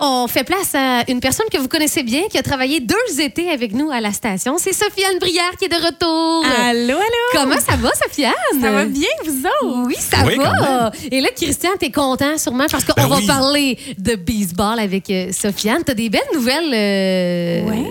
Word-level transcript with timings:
On 0.00 0.28
fait 0.28 0.44
place 0.44 0.76
à 0.76 1.02
une 1.10 1.18
personne 1.18 1.46
que 1.52 1.58
vous 1.58 1.66
connaissez 1.66 2.04
bien, 2.04 2.22
qui 2.30 2.38
a 2.38 2.42
travaillé 2.44 2.78
deux 2.78 3.20
étés 3.20 3.50
avec 3.50 3.72
nous 3.74 3.90
à 3.90 4.00
la 4.00 4.12
station. 4.12 4.56
C'est 4.56 4.72
Sofiane 4.72 5.18
Brière 5.18 5.50
qui 5.58 5.64
est 5.64 5.68
de 5.68 5.74
retour. 5.74 6.44
Allô, 6.46 6.94
allô? 6.94 7.02
Comment 7.32 7.56
ça 7.58 7.74
va, 7.74 7.90
Sofiane? 8.06 8.32
Ça 8.60 8.70
va 8.70 8.84
bien, 8.84 9.08
vous 9.26 9.40
autres? 9.40 9.86
Oui, 9.88 9.96
ça 9.98 10.18
Oui, 10.24 10.36
quand 10.36 10.44
va. 10.64 10.92
Et 11.10 11.20
là, 11.20 11.30
Christian, 11.34 11.70
t'es 11.80 11.90
content 11.90 12.38
sûrement 12.38 12.66
parce 12.70 12.84
qu'on 12.84 12.92
Ben 12.94 13.08
va 13.08 13.16
oui. 13.16 13.26
parler 13.26 13.76
de 13.98 14.14
baseball 14.14 14.78
avec 14.78 15.10
euh, 15.10 15.32
Sofiane. 15.32 15.82
T'as 15.84 15.94
des 15.94 16.10
belles 16.10 16.20
nouvelles, 16.32 16.72
euh, 16.72 17.68
Ouais. 17.68 17.84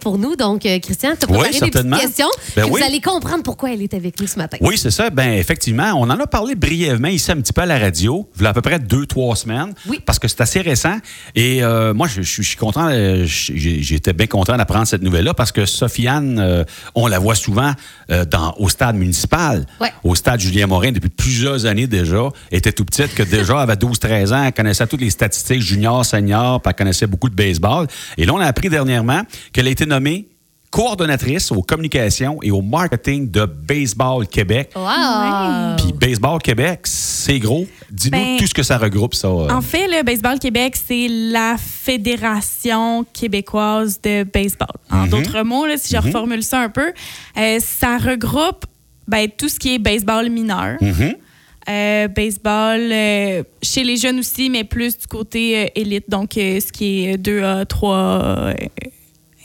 Pour 0.00 0.18
nous. 0.18 0.36
Donc, 0.36 0.66
euh, 0.66 0.78
Christian, 0.80 1.12
t'as 1.18 1.26
Oui, 1.28 1.38
préparé 1.38 1.60
des 1.60 1.70
petites 1.70 2.00
questions. 2.00 2.28
Ben 2.56 2.66
et 2.66 2.70
oui. 2.70 2.78
Vous 2.80 2.86
allez 2.86 3.00
comprendre 3.00 3.42
pourquoi 3.42 3.72
elle 3.72 3.80
est 3.80 3.94
avec 3.94 4.20
nous 4.20 4.26
ce 4.26 4.36
matin. 4.36 4.58
Oui, 4.60 4.76
c'est 4.76 4.90
ça. 4.90 5.08
Ben 5.08 5.32
effectivement, 5.32 5.92
on 5.96 6.02
en 6.10 6.20
a 6.20 6.26
parlé 6.26 6.54
brièvement 6.56 7.08
ici 7.08 7.30
un 7.32 7.36
petit 7.36 7.54
peu 7.54 7.62
à 7.62 7.66
la 7.66 7.78
radio, 7.78 8.28
il 8.36 8.42
y 8.42 8.46
a 8.46 8.50
à 8.50 8.52
peu 8.52 8.60
près 8.60 8.78
deux, 8.78 9.06
trois 9.06 9.34
semaines, 9.36 9.72
Oui. 9.88 10.00
parce 10.04 10.18
que 10.18 10.28
c'est 10.28 10.42
assez 10.42 10.60
récent. 10.60 10.96
Et 11.34 11.53
euh, 11.62 11.94
moi, 11.94 12.06
je, 12.08 12.22
je- 12.22 12.42
je 12.42 12.48
suis 12.48 12.56
content, 12.56 12.88
euh, 12.90 13.24
j'étais 13.26 14.12
bien 14.12 14.26
content 14.26 14.56
d'apprendre 14.56 14.86
cette 14.86 15.02
nouvelle-là, 15.02 15.34
parce 15.34 15.52
que 15.52 15.66
Sofiane, 15.66 16.38
euh, 16.38 16.64
on 16.94 17.06
la 17.06 17.18
voit 17.18 17.34
souvent 17.34 17.72
euh, 18.10 18.24
dans, 18.24 18.54
au 18.58 18.68
stade 18.68 18.96
municipal, 18.96 19.66
Ouais. 19.80 19.92
au 20.02 20.14
stade 20.14 20.40
Julien 20.40 20.66
Morin 20.66 20.92
depuis 20.92 21.10
plusieurs 21.10 21.66
années 21.66 21.86
déjà. 21.86 22.28
Elle 22.50 22.58
était 22.58 22.72
tout 22.72 22.84
petite, 22.84 23.14
que 23.14 23.22
déjà, 23.22 23.54
elle 23.54 23.60
avait 23.70 23.74
12-13 23.76 24.32
ans, 24.32 24.44
elle 24.44 24.52
connaissait 24.52 24.86
toutes 24.86 25.00
les 25.00 25.10
statistiques 25.10 25.62
juniors, 25.62 26.04
seniors, 26.04 26.60
puis 26.60 26.70
elle 26.70 26.76
connaissait 26.76 27.06
beaucoup 27.06 27.28
de 27.28 27.34
baseball. 27.34 27.86
Et 28.18 28.24
là, 28.26 28.32
on 28.34 28.40
a 28.40 28.46
appris 28.46 28.68
dernièrement 28.68 29.22
qu'elle 29.52 29.66
a 29.66 29.70
été 29.70 29.86
nommée 29.86 30.28
coordonnatrice 30.74 31.52
aux 31.52 31.62
communications 31.62 32.38
et 32.42 32.50
au 32.50 32.60
marketing 32.60 33.30
de 33.30 33.44
Baseball 33.46 34.26
Québec. 34.26 34.70
Wow! 34.74 35.76
Puis 35.76 35.92
Baseball 35.92 36.40
Québec, 36.42 36.80
c'est 36.82 37.38
gros. 37.38 37.64
Dis-nous 37.92 38.18
Ben, 38.18 38.36
tout 38.38 38.46
ce 38.48 38.54
que 38.54 38.64
ça 38.64 38.76
regroupe, 38.76 39.14
ça. 39.14 39.28
euh. 39.28 39.50
En 39.50 39.60
fait, 39.60 39.86
le 39.86 40.02
Baseball 40.02 40.36
Québec, 40.40 40.74
c'est 40.74 41.06
la 41.08 41.54
Fédération 41.58 43.06
québécoise 43.12 44.00
de 44.02 44.24
baseball. 44.24 44.66
En 44.90 45.04
Mhm. 45.04 45.10
d'autres 45.10 45.42
mots, 45.44 45.64
là, 45.64 45.76
si 45.76 45.94
je 45.94 46.00
reformule 46.00 46.42
ça 46.42 46.62
un 46.62 46.70
peu, 46.70 46.92
euh, 47.38 47.58
ça 47.60 47.96
regroupe 47.98 48.64
ben, 49.06 49.28
tout 49.28 49.48
ce 49.48 49.60
qui 49.60 49.74
est 49.76 49.78
baseball 49.78 50.28
mineur. 50.28 50.76
Mhm. 50.80 51.14
Euh, 51.70 52.08
baseball 52.08 52.80
euh, 52.90 53.44
chez 53.62 53.84
les 53.84 53.96
jeunes 53.96 54.18
aussi, 54.18 54.50
mais 54.50 54.64
plus 54.64 54.98
du 54.98 55.06
côté 55.06 55.56
euh, 55.56 55.66
élite, 55.76 56.10
donc 56.10 56.36
euh, 56.36 56.58
ce 56.58 56.72
qui 56.72 57.04
est 57.06 57.16
2A, 57.16 57.64
3 57.64 57.96
euh, 57.96 58.54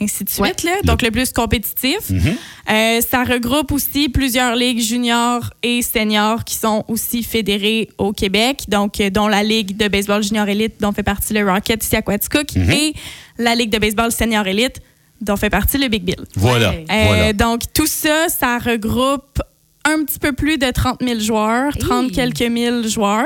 ainsi 0.00 0.24
de 0.24 0.30
suite. 0.30 0.40
Ouais. 0.42 0.52
là. 0.64 0.76
donc 0.84 1.02
le 1.02 1.10
plus 1.10 1.32
compétitif. 1.32 2.10
Mhm. 2.10 2.36
Euh, 2.70 3.00
ça 3.00 3.24
regroupe 3.24 3.72
aussi 3.72 4.08
plusieurs 4.08 4.54
ligues 4.56 4.80
juniors 4.80 5.50
et 5.62 5.82
seniors 5.82 6.44
qui 6.44 6.54
sont 6.54 6.84
aussi 6.88 7.22
fédérées 7.22 7.88
au 7.98 8.12
Québec, 8.12 8.64
donc 8.68 9.00
euh, 9.00 9.10
dont 9.10 9.28
la 9.28 9.42
Ligue 9.42 9.76
de 9.76 9.88
baseball 9.88 10.22
junior 10.22 10.48
élite 10.48 10.80
dont 10.80 10.92
fait 10.92 11.02
partie 11.02 11.34
le 11.34 11.48
Rocket 11.50 11.82
ici 11.84 11.96
à 11.96 12.02
Quaticook 12.02 12.54
Mhm. 12.56 12.70
et 12.70 12.94
la 13.38 13.54
Ligue 13.54 13.70
de 13.70 13.78
baseball 13.78 14.12
senior 14.12 14.46
élite 14.46 14.80
dont 15.20 15.36
fait 15.36 15.50
partie 15.50 15.76
le 15.78 15.88
Big 15.88 16.02
Bill. 16.02 16.16
Voilà. 16.36 16.70
Euh, 16.70 16.82
voilà. 16.88 17.32
Donc, 17.34 17.60
tout 17.74 17.86
ça, 17.86 18.28
ça 18.28 18.58
regroupe 18.58 19.40
un 19.84 20.04
petit 20.04 20.18
peu 20.18 20.32
plus 20.32 20.56
de 20.58 20.70
30 20.70 21.02
000 21.02 21.20
joueurs, 21.20 21.76
30 21.78 22.06
Hey. 22.06 22.10
quelques 22.12 22.42
mille 22.50 22.86
joueurs. 22.88 23.24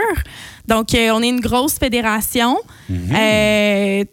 Donc, 0.66 0.94
euh, 0.94 1.10
on 1.12 1.22
est 1.22 1.28
une 1.28 1.40
grosse 1.40 1.74
fédération. 1.74 2.56
Mhm. 2.88 3.14
Euh, 3.14 4.04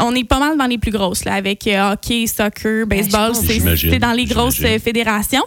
on 0.00 0.14
est 0.14 0.24
pas 0.24 0.38
mal 0.38 0.56
dans 0.58 0.66
les 0.66 0.78
plus 0.78 0.90
grosses, 0.90 1.24
là, 1.24 1.34
avec 1.34 1.66
euh, 1.66 1.92
hockey, 1.92 2.26
soccer, 2.26 2.86
baseball. 2.86 3.32
je 3.34 3.76
c'est 3.90 3.98
dans 3.98 4.12
les 4.12 4.24
grosses 4.26 4.60
euh, 4.62 4.78
fédérations. 4.78 5.44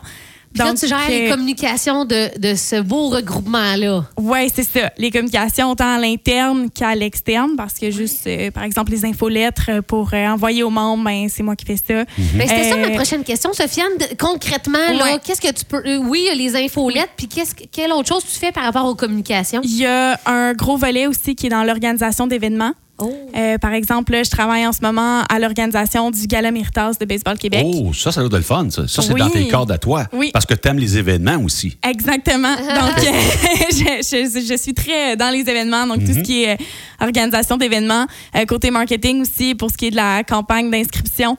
Puis 0.54 0.62
là, 0.62 0.74
tu 0.74 0.86
gères 0.86 1.08
les 1.08 1.28
euh, 1.28 1.32
communications 1.32 2.04
de, 2.04 2.38
de 2.38 2.56
ce 2.56 2.82
beau 2.82 3.08
regroupement-là. 3.08 4.04
Ouais, 4.20 4.48
c'est 4.54 4.64
ça. 4.64 4.92
Les 4.98 5.10
communications, 5.10 5.72
autant 5.72 5.96
à 5.96 5.98
l'interne 5.98 6.70
qu'à 6.70 6.94
l'externe, 6.94 7.52
parce 7.56 7.76
que 7.76 7.90
juste, 7.90 8.28
euh, 8.28 8.52
par 8.52 8.64
exemple, 8.64 8.92
les 8.92 9.06
infolettres 9.06 9.82
pour 9.88 10.10
euh, 10.14 10.28
envoyer 10.28 10.64
aux 10.64 10.70
membres, 10.70 11.06
ben, 11.06 11.28
c'est 11.30 11.42
moi 11.42 11.56
qui 11.56 11.66
fais 11.66 11.78
ça. 11.78 12.04
Ben, 12.18 12.48
C'était 12.50 12.70
ça 12.70 12.76
ma 12.76 12.90
prochaine 12.90 13.24
question, 13.24 13.54
Sofiane. 13.54 13.88
De- 13.98 14.16
concrètement, 14.18 14.78
Ouais. 15.02 15.20
qu'est-ce 15.24 15.40
que 15.40 15.54
tu 15.54 15.64
peux. 15.64 15.82
euh, 15.86 16.00
oui, 16.00 16.24
il 16.24 16.28
y 16.28 16.30
a 16.30 16.36
les 16.58 16.66
infolettes, 16.66 17.12
puis 17.16 17.30
qu'est-ce 17.30 17.56
que- 17.56 17.64
quelle 17.72 17.94
autre 17.94 18.10
chose 18.10 18.24
tu 18.30 18.38
fais 18.38 18.52
par 18.52 18.64
rapport 18.66 18.86
aux 18.88 18.96
communications? 18.96 19.62
Il 19.64 19.78
y 19.78 19.86
a 19.86 20.20
un 20.26 20.52
gros 20.54 20.76
volet 20.76 21.08
aussi 21.08 21.34
qui 21.34 21.46
est 21.46 21.50
dans 21.50 21.64
l'organisation 21.64 22.28
d'événements. 22.28 22.74
Oh. 23.02 23.14
Euh, 23.36 23.58
par 23.58 23.74
exemple, 23.74 24.12
là, 24.12 24.24
je 24.24 24.30
travaille 24.30 24.66
en 24.66 24.72
ce 24.72 24.82
moment 24.82 25.22
à 25.30 25.40
l'organisation 25.40 26.12
du 26.12 26.28
Gala 26.28 26.52
Méritas 26.52 26.94
de 27.00 27.06
Baseball 27.06 27.38
Québec. 27.38 27.64
Oh, 27.66 27.94
ça, 27.94 28.12
ça 28.12 28.22
doit 28.22 28.28
être 28.28 28.36
le 28.38 28.42
fun, 28.44 28.68
ça. 28.70 28.88
Ça, 28.88 29.02
c'est 29.02 29.14
Oui. 29.14 29.20
dans 29.20 29.30
tes 29.30 29.48
cordes 29.48 29.72
à 29.72 29.78
toi. 29.78 30.06
Oui. 30.14 30.30
Parce 30.34 30.46
que 30.46 30.54
tu 30.54 30.68
aimes 30.68 30.80
les 30.80 30.98
événements 30.98 31.38
aussi. 31.44 31.78
Exactement. 31.88 32.56
Donc, 32.56 32.98
euh, 33.00 33.12
je, 33.72 34.04
je- 34.04 34.46
je 34.48 34.58
suis 34.58 34.74
très 34.74 35.16
dans 35.16 35.30
les 35.32 35.42
événements, 35.42 35.86
donc 35.88 36.04
tout 36.06 36.14
ce 36.14 36.20
qui 36.20 36.44
est 36.44 36.52
euh, 36.54 37.06
organisation 37.06 37.58
d'événements. 37.58 38.06
Côté 38.48 38.72
marketing 38.72 39.22
aussi, 39.22 39.56
pour 39.56 39.72
ce 39.72 39.78
qui 39.78 39.88
est 39.88 39.92
de 39.92 39.96
la 39.96 40.24
campagne 40.24 40.70
d'inscription 40.70 41.38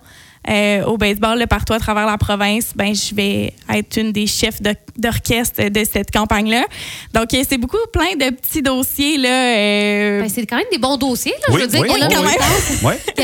euh, 0.48 0.84
au 0.84 0.96
baseball 0.96 1.38
là, 1.38 1.46
partout 1.46 1.72
à 1.72 1.78
travers 1.78 2.06
la 2.06 2.18
province, 2.18 2.72
ben, 2.74 2.94
je 2.94 3.14
vais 3.14 3.54
être 3.72 3.96
une 3.96 4.12
des 4.12 4.26
chefs 4.26 4.60
d'orchestre 4.96 5.68
de 5.68 5.84
cette 5.84 6.10
campagne-là. 6.10 6.64
Donc, 7.14 7.32
euh, 7.32 7.42
c'est 7.48 7.58
beaucoup 7.58 7.76
plein 7.92 8.16
de 8.16 8.34
petits 8.34 8.62
dossiers. 8.62 9.18
Là, 9.18 9.28
euh, 9.28 10.20
Ben, 10.22 10.28
c'est 10.28 10.46
quand 10.46 10.56
même 10.56 10.66
des 10.72 10.78
bons 10.78 10.96
dossiers, 10.96 11.34
là. 11.46 11.54
Oui, 11.54 11.60
je 11.60 11.62
veux 11.62 11.68
dire, 11.68 11.80
oui, 11.82 11.88
oui, 11.92 12.00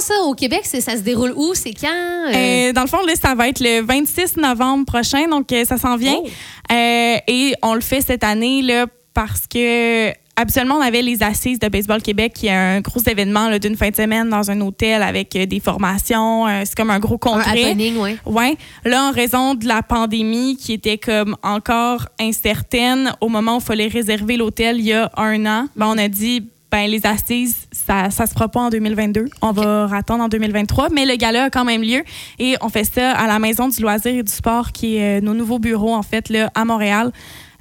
ça, 0.00 0.14
au 0.24 0.34
Québec, 0.34 0.62
ça 0.64 0.80
se 0.80 1.02
déroule 1.02 1.32
où? 1.36 1.54
C'est 1.54 1.74
quand? 1.74 1.86
Euh, 1.88 2.32
Euh, 2.66 2.72
dans 2.72 2.82
le 2.82 2.88
fond, 2.88 3.04
là, 3.06 3.14
ça 3.20 3.34
va 3.34 3.48
être 3.48 3.60
le 3.60 3.82
26 3.82 4.36
novembre 4.36 4.86
prochain, 4.86 5.28
donc 5.28 5.52
ça 5.64 5.78
s'en 5.78 5.96
vient. 5.96 6.18
Oh. 6.22 6.28
Euh, 6.72 7.16
et 7.26 7.54
on 7.62 7.74
le 7.74 7.80
fait 7.80 8.00
cette 8.00 8.24
année 8.24 8.62
là, 8.62 8.86
parce 9.14 9.46
que 9.46 10.12
habituellement, 10.36 10.76
on 10.76 10.80
avait 10.82 11.02
les 11.02 11.22
Assises 11.22 11.58
de 11.58 11.68
Baseball 11.68 12.02
Québec, 12.02 12.32
qui 12.34 12.46
est 12.46 12.54
un 12.54 12.80
gros 12.80 13.00
événement 13.00 13.58
d'une 13.58 13.76
fin 13.76 13.90
de 13.90 13.96
semaine 13.96 14.28
dans 14.28 14.50
un 14.50 14.60
hôtel 14.60 15.02
avec 15.02 15.34
euh, 15.34 15.46
des 15.46 15.60
formations. 15.60 16.46
euh, 16.46 16.62
c'est 16.64 16.76
comme 16.76 16.90
un 16.90 16.98
gros 16.98 17.14
un 17.14 17.18
congrès. 17.18 17.70
happening, 17.70 17.96
oui. 17.98 18.16
Ouais. 18.26 18.56
Là, 18.84 19.04
en 19.04 19.12
raison 19.12 19.54
de 19.54 19.66
la 19.66 19.82
pandémie 19.82 20.56
qui 20.56 20.72
était 20.74 20.98
comme 20.98 21.36
encore 21.42 22.06
incertaine, 22.20 23.12
au 23.20 23.28
moment 23.28 23.56
où 23.56 23.60
il 23.60 23.64
fallait 23.64 23.88
réserver 23.88 24.36
l'hôtel 24.36 24.78
il 24.78 24.86
y 24.86 24.92
a 24.92 25.10
un 25.16 25.44
an, 25.46 25.68
ben, 25.76 25.86
on 25.86 25.98
a 25.98 26.08
dit 26.08 26.44
ben 26.70 26.90
les 26.90 27.06
assises, 27.06 27.68
ça 27.70 28.10
ça 28.10 28.26
se 28.26 28.32
fera 28.32 28.48
pas 28.48 28.60
en 28.60 28.70
2022. 28.70 29.26
On 29.40 29.52
va 29.52 29.88
attendre 29.92 30.24
en 30.24 30.28
2023, 30.28 30.88
mais 30.90 31.06
le 31.06 31.16
gala 31.16 31.44
a 31.44 31.50
quand 31.50 31.64
même 31.64 31.82
lieu 31.82 32.02
et 32.38 32.56
on 32.60 32.68
fait 32.68 32.84
ça 32.84 33.12
à 33.12 33.26
la 33.26 33.38
Maison 33.38 33.68
du 33.68 33.80
loisir 33.80 34.12
et 34.14 34.22
du 34.22 34.32
sport 34.32 34.72
qui 34.72 34.96
est 34.96 35.18
euh, 35.18 35.20
nos 35.20 35.32
nouveaux 35.32 35.58
bureaux 35.60 35.94
en 35.94 36.02
fait 36.02 36.28
là 36.28 36.50
à 36.54 36.64
Montréal. 36.64 37.12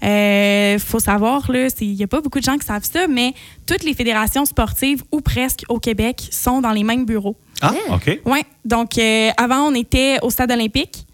Euh, 0.04 0.78
faut 0.80 1.00
savoir 1.00 1.50
il 1.80 1.94
y 1.94 2.04
a 2.04 2.08
pas 2.08 2.22
beaucoup 2.22 2.40
de 2.40 2.44
gens 2.44 2.58
qui 2.58 2.66
savent 2.66 2.84
ça, 2.84 3.08
mais 3.08 3.34
toutes 3.66 3.84
les 3.84 3.94
fédérations 3.94 4.46
sportives 4.46 5.04
ou 5.12 5.22
presque 5.22 5.64
au 5.70 5.80
Québec 5.80 6.28
sont 6.32 6.62
dans 6.62 6.72
les 6.72 6.84
mêmes 6.84 7.06
bureaux. 7.06 7.36
Ah, 7.62 7.74
OK. 7.92 8.20
Oui. 8.26 8.40
Donc, 8.66 8.98
euh, 8.98 9.30
avant, 9.38 9.68
on 9.70 9.74
était 9.74 10.18
au 10.22 10.30
stade 10.30 10.52
olympique. 10.52 11.06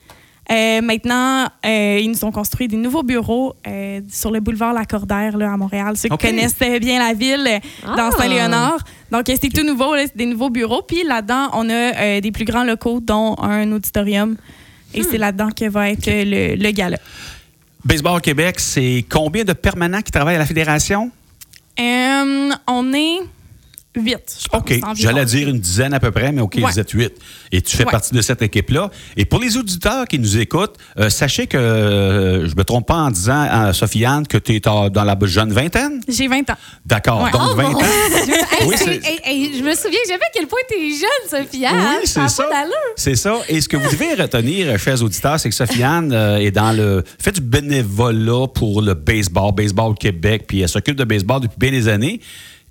Euh, 0.52 0.82
maintenant, 0.82 1.46
euh, 1.66 2.00
ils 2.02 2.10
nous 2.10 2.26
ont 2.26 2.32
construit 2.32 2.68
des 2.68 2.76
nouveaux 2.76 3.04
bureaux 3.04 3.54
euh, 3.68 4.02
sur 4.10 4.32
le 4.32 4.40
boulevard 4.42 4.74
Lacordaire 4.74 5.38
là, 5.38 5.54
à 5.54 5.56
Montréal. 5.58 5.96
Ceux 5.96 6.10
OK. 6.12 6.20
qui 6.20 6.28
connaissent 6.28 6.58
bien 6.58 7.00
la 7.00 7.14
ville, 7.14 7.48
euh, 7.48 7.60
dans 7.96 8.10
Ah. 8.10 8.12
Saint-Léonard. 8.18 8.80
Donc, 9.12 9.26
c'est 9.28 9.50
tout 9.50 9.64
nouveau, 9.66 9.96
c'est 9.98 10.18
des 10.18 10.26
nouveaux 10.26 10.50
bureaux. 10.50 10.82
Puis 10.86 11.04
là-dedans, 11.04 11.50
on 11.54 11.70
a 11.70 11.74
euh, 11.74 12.22
des 12.22 12.32
plus 12.32 12.44
grands 12.46 12.64
locaux, 12.64 13.00
dont 13.00 13.36
un 13.42 13.72
auditorium. 13.72 14.36
Et 14.94 15.04
c'est 15.04 15.18
là-dedans 15.20 15.50
que 15.58 15.70
va 15.70 15.90
être 15.92 16.08
le, 16.08 16.56
le 16.62 16.72
gala. 16.72 16.98
Baseball 17.84 18.22
Québec, 18.22 18.60
c'est 18.60 19.06
combien 19.10 19.44
de 19.44 19.54
permanents 19.54 20.02
qui 20.02 20.12
travaillent 20.12 20.36
à 20.36 20.40
la 20.40 20.46
fédération? 20.46 21.12
Euh, 21.80 22.50
on 22.68 22.94
est 22.94 23.20
huit, 23.96 24.38
je 24.44 24.48
pense. 24.48 24.62
OK. 24.62 24.80
J'allais 24.96 25.26
dire 25.26 25.50
une 25.50 25.60
dizaine 25.60 25.94
à 25.94 26.00
peu 26.00 26.12
près, 26.12 26.32
mais 26.32 26.42
OK, 26.42 26.56
Ouais. 26.56 26.72
vous 26.72 26.80
êtes 26.80 26.92
huit. 26.92 27.14
Et 27.52 27.62
tu 27.62 27.76
fais 27.76 27.84
Ouais. 27.86 27.92
partie 27.92 28.14
de 28.14 28.22
cette 28.22 28.42
équipe-là. 28.42 28.90
Et 29.18 29.26
pour 29.26 29.40
les 29.40 29.58
auditeurs 29.58 30.08
qui 30.08 30.18
nous 30.20 30.38
écoutent, 30.38 30.76
euh, 30.98 31.10
sachez 31.10 31.48
que 31.48 31.58
euh, 31.58 32.48
je 32.48 32.56
me 32.56 32.64
trompe 32.64 32.88
pas 32.88 32.96
en 32.96 33.12
disant 33.12 33.46
à 33.50 33.74
Sofiane 33.74 34.26
que 34.28 34.38
tu 34.38 34.56
es 34.56 34.60
dans 34.62 34.90
la 35.04 35.18
jeune 35.24 35.52
vingtaine? 35.52 36.02
J'ai 36.08 36.28
20 36.28 36.50
ans. 36.50 36.56
D'accord. 36.86 37.24
Ouais. 37.24 37.32
Donc, 37.32 37.42
Oh, 37.52 37.56
20 37.56 37.64
mon 37.70 37.78
ans. 37.80 37.82
Oui, 38.68 38.76
hey, 39.04 39.20
hey, 39.24 39.58
je 39.58 39.64
me 39.64 39.74
souviens 39.76 40.00
jamais 40.08 40.24
à 40.24 40.30
quel 40.34 40.48
point 40.48 40.60
t'es 40.70 40.90
jeune, 40.90 41.44
Sofiane. 41.46 41.76
Oui, 41.76 42.06
c'est 42.06 42.28
ça. 42.30 42.48
C'est 42.96 43.16
ça. 43.16 43.40
Et 43.50 43.60
ce 43.62 43.68
que 43.68 43.78
vous 43.78 43.90
devez 43.90 44.14
retenir, 44.14 44.68
euh, 44.70 44.78
chers 44.78 45.02
auditeurs, 45.04 45.40
c'est 45.40 45.50
que 45.50 45.56
Sofiane 45.56 46.12
euh, 46.14 46.38
est 46.38 46.52
dans 46.52 46.72
le 46.72 47.04
fait 47.20 47.32
du 47.34 47.42
bénévolat 47.42 48.48
pour 48.54 48.82
le 48.82 48.94
baseball, 48.94 49.54
Baseball 49.54 49.96
Québec, 49.96 50.46
puis 50.48 50.62
elle 50.62 50.70
s'occupe 50.70 50.96
de 50.96 51.04
baseball 51.04 51.42
depuis 51.42 51.58
bien 51.60 51.72
des 51.72 51.88
années. 51.88 52.20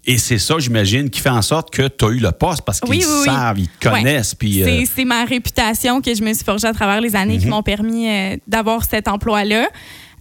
Et 0.06 0.16
c'est 0.18 0.38
ça, 0.38 0.54
j'imagine, 0.58 1.10
qui 1.10 1.20
fait 1.20 1.28
en 1.28 1.42
sorte 1.42 1.70
que 1.70 1.86
tu 1.86 2.04
as 2.04 2.08
eu 2.08 2.18
le 2.18 2.32
poste 2.32 2.62
parce 2.62 2.80
qu'ils 2.80 2.88
Oui, 2.90 3.04
oui, 3.06 3.14
oui. 3.20 3.24
savent, 3.26 3.58
ils 3.58 3.68
te 3.68 3.88
connaissent. 3.88 4.30
Ouais. 4.32 4.36
Puis, 4.38 4.62
euh, 4.62 4.64
C'est- 4.66 4.92
C'est 4.96 5.04
ma 5.04 5.24
réputation 5.24 6.00
que 6.00 6.14
je 6.14 6.22
me 6.22 6.32
suis 6.32 6.44
forgée 6.44 6.66
à 6.68 6.72
travers 6.72 7.00
les 7.02 7.14
années 7.14 7.36
qui 7.38 7.44
Mhm. 7.44 7.50
m'ont 7.50 7.62
permis 7.62 8.08
euh, 8.08 8.36
d'avoir 8.48 8.82
cet 8.84 9.08
emploi-là. 9.08 9.68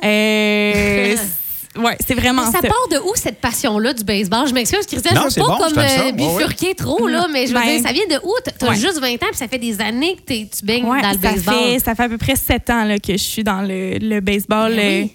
Euh, 0.03 1.15
ouais, 1.77 1.97
c'est 2.05 2.13
vraiment 2.13 2.45
Mais 2.45 2.51
ça 2.51 2.59
ça. 2.61 2.67
part 2.67 2.87
de 2.91 2.97
où 3.07 3.13
cette 3.15 3.39
passion-là 3.39 3.93
du 3.93 4.03
baseball? 4.03 4.47
Je 4.47 4.53
m'excuse, 4.53 4.85
Christian, 4.85 5.13
Non, 5.15 5.29
je 5.29 5.39
veux 5.39 5.45
pas 5.47 5.57
bon, 5.57 5.63
comme 5.63 5.77
euh, 5.77 6.03
Ouais, 6.05 6.11
bifurquer 6.11 6.75
trop, 6.75 7.07
là, 7.07 7.27
mais 7.31 7.47
je 7.47 7.53
veux 7.53 7.59
Ben, 7.59 7.65
dire, 7.77 7.81
ça 7.81 7.93
vient 7.93 8.05
de 8.07 8.19
où? 8.23 8.33
T'as- 8.43 8.51
T'as 8.51 8.69
ouais. 8.69 8.75
juste 8.75 8.99
20 8.99 9.13
ans, 9.13 9.27
puis 9.29 9.37
ça 9.37 9.47
fait 9.47 9.59
des 9.59 9.79
années 9.81 10.15
que 10.17 10.21
t'es- 10.21 10.49
tu 10.57 10.65
baignes 10.65 10.85
Ouais, 10.85 11.01
dans 11.01 11.09
le 11.11 11.13
ça, 11.21 11.31
baseball. 11.31 11.55
fait, 11.55 11.79
ça 11.79 11.95
fait 11.95 12.03
à 12.03 12.09
peu 12.09 12.17
près 12.17 12.35
sept 12.35 12.69
ans 12.69 12.83
là, 12.83 12.97
que 12.99 13.13
je 13.13 13.17
suis 13.23 13.43
dans 13.43 13.61
le, 13.61 13.97
le 13.97 14.19
baseball 14.19 14.75
Ben 14.75 15.03
oui. 15.03 15.11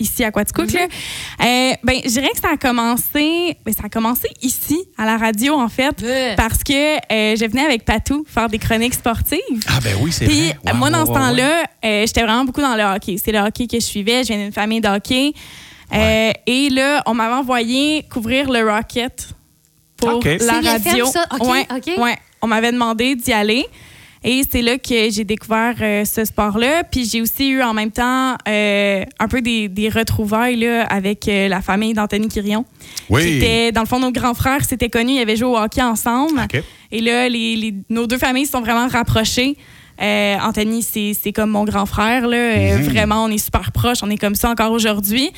Euh, 0.00 0.04
ici 0.04 0.24
à 0.24 0.30
Quaticook. 0.30 0.74
Euh, 0.74 1.72
ben, 1.82 2.00
je 2.04 2.08
dirais 2.10 2.30
que 2.34 2.40
ça 2.40 2.50
a 2.52 2.56
commencé, 2.56 3.56
ben, 3.64 3.74
ça 3.74 3.84
a 3.84 3.88
commencé 3.88 4.28
ici, 4.42 4.78
à 4.98 5.04
la 5.04 5.16
radio, 5.16 5.54
en 5.54 5.68
fait, 5.68 6.04
parce 6.36 6.62
que 6.62 6.96
euh, 6.96 7.36
je 7.36 7.44
venais 7.46 7.64
avec 7.64 7.84
Patou 7.84 8.24
faire 8.26 8.48
des 8.48 8.58
chroniques 8.58 8.94
sportives. 8.94 9.38
Ah, 9.68 9.78
ben 9.82 9.96
oui, 10.00 10.12
c'est 10.12 10.26
Puis 10.26 10.48
vrai. 10.48 10.58
Ouais, 10.66 10.72
moi, 10.74 10.90
dans 10.90 11.06
ce 11.06 11.12
temps-là, 11.12 11.64
euh, 11.84 12.06
j'étais 12.06 12.22
vraiment 12.22 12.44
beaucoup 12.44 12.60
dans 12.60 12.76
le 12.76 12.82
hockey. 12.82 13.16
C'est 13.22 13.32
le 13.32 13.38
hockey 13.40 13.66
que 13.66 13.78
je 13.78 13.84
suivais. 13.84 14.22
Je 14.22 14.28
viens 14.28 14.38
d'une 14.38 14.52
famille 14.52 14.80
de 14.80 14.88
hockey. 14.88 15.32
Euh, 15.92 16.32
et 16.46 16.70
là, 16.70 17.02
on 17.06 17.14
m'avait 17.14 17.34
envoyé 17.34 18.04
couvrir 18.10 18.50
le 18.50 18.68
Rocket 18.68 19.28
pour 19.96 20.16
OK. 20.16 20.24
la 20.24 20.60
radio. 20.60 21.06
ça? 21.06 21.24
OK, 21.32 21.46
ouais, 21.48 21.66
OK. 21.70 21.98
ouais. 21.98 22.16
On 22.42 22.46
m'avait 22.46 22.72
demandé 22.72 23.14
d'y 23.14 23.32
aller. 23.32 23.66
Et 24.26 24.42
c'est 24.50 24.62
là 24.62 24.78
que 24.78 25.10
j'ai 25.10 25.24
découvert 25.24 25.74
euh, 25.82 26.04
ce 26.06 26.24
sport-là. 26.24 26.82
Puis 26.84 27.04
j'ai 27.04 27.20
aussi 27.20 27.50
eu 27.50 27.62
en 27.62 27.74
même 27.74 27.90
temps 27.90 28.36
euh, 28.48 29.04
un 29.18 29.28
peu 29.28 29.42
des, 29.42 29.68
des 29.68 29.90
retrouvailles 29.90 30.56
là, 30.56 30.84
avec 30.84 31.28
euh, 31.28 31.46
la 31.48 31.60
famille 31.60 31.92
d'Anthony 31.92 32.28
Quirion. 32.28 32.64
Oui. 33.10 33.36
Était, 33.36 33.70
dans 33.72 33.82
le 33.82 33.86
fond, 33.86 34.00
nos 34.00 34.10
grands 34.10 34.32
frères 34.32 34.64
s'étaient 34.64 34.88
connus, 34.88 35.16
ils 35.16 35.20
avaient 35.20 35.36
joué 35.36 35.48
au 35.48 35.58
hockey 35.58 35.82
ensemble. 35.82 36.40
OK. 36.42 36.62
Et 36.90 37.00
là, 37.02 37.28
les, 37.28 37.54
les- 37.56 37.74
nos 37.90 38.06
deux 38.06 38.16
familles 38.18 38.46
se 38.46 38.52
sont 38.52 38.62
vraiment 38.62 38.88
rapprochées. 38.88 39.58
Euh, 40.02 40.36
Anthony, 40.42 40.82
c'est 40.82 41.32
comme 41.32 41.50
mon 41.50 41.64
grand 41.64 41.86
frère. 41.86 42.26
Là. 42.26 42.36
Euh, 42.36 42.78
Mhm. 42.78 42.82
Vraiment, 42.84 43.24
on 43.24 43.28
est 43.28 43.38
super 43.38 43.70
proches. 43.72 43.98
On 44.02 44.10
est 44.10 44.16
comme 44.18 44.34
ça 44.34 44.50
encore 44.50 44.72
aujourd'hui. 44.72 45.30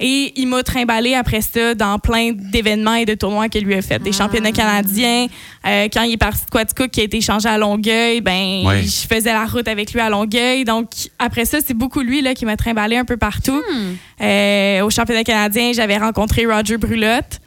Et 0.00 0.32
il 0.36 0.46
m'a 0.48 0.62
trimballé 0.62 1.14
après 1.14 1.42
ça 1.42 1.74
dans 1.74 1.98
plein 1.98 2.32
d'événements 2.32 2.94
et 2.94 3.04
de 3.04 3.14
tournois 3.14 3.48
qu'il 3.48 3.64
lui 3.64 3.74
a 3.74 3.82
fait. 3.82 4.02
Des 4.02 4.10
Ah. 4.14 4.24
championnats 4.24 4.50
canadiens. 4.50 5.26
Euh, 5.66 5.88
quand 5.92 6.02
il 6.02 6.12
est 6.14 6.16
parti 6.16 6.44
de 6.44 6.50
Quaticook, 6.50 6.90
qui 6.90 7.00
a 7.00 7.04
été 7.04 7.18
échangé 7.18 7.48
à 7.48 7.56
Longueuil, 7.56 8.20
ben, 8.20 8.66
Ouais. 8.66 8.82
je 8.82 9.06
faisais 9.06 9.32
la 9.32 9.44
route 9.44 9.68
avec 9.68 9.92
lui 9.92 10.00
à 10.00 10.08
Longueuil. 10.10 10.64
Donc, 10.64 10.88
après 11.18 11.44
ça, 11.44 11.58
c'est 11.64 11.74
beaucoup 11.74 12.00
lui 12.00 12.20
là, 12.20 12.34
qui 12.34 12.44
m'a 12.46 12.56
trimballé 12.56 12.96
un 12.96 13.04
peu 13.04 13.16
partout. 13.16 13.52
Hmm. 13.72 13.94
Euh, 14.22 14.82
au 14.84 14.90
championnat 14.90 15.24
canadien, 15.24 15.72
j'avais 15.72 15.98
rencontré 15.98 16.46
Roger 16.46 16.78
Brulotte, 16.78 17.38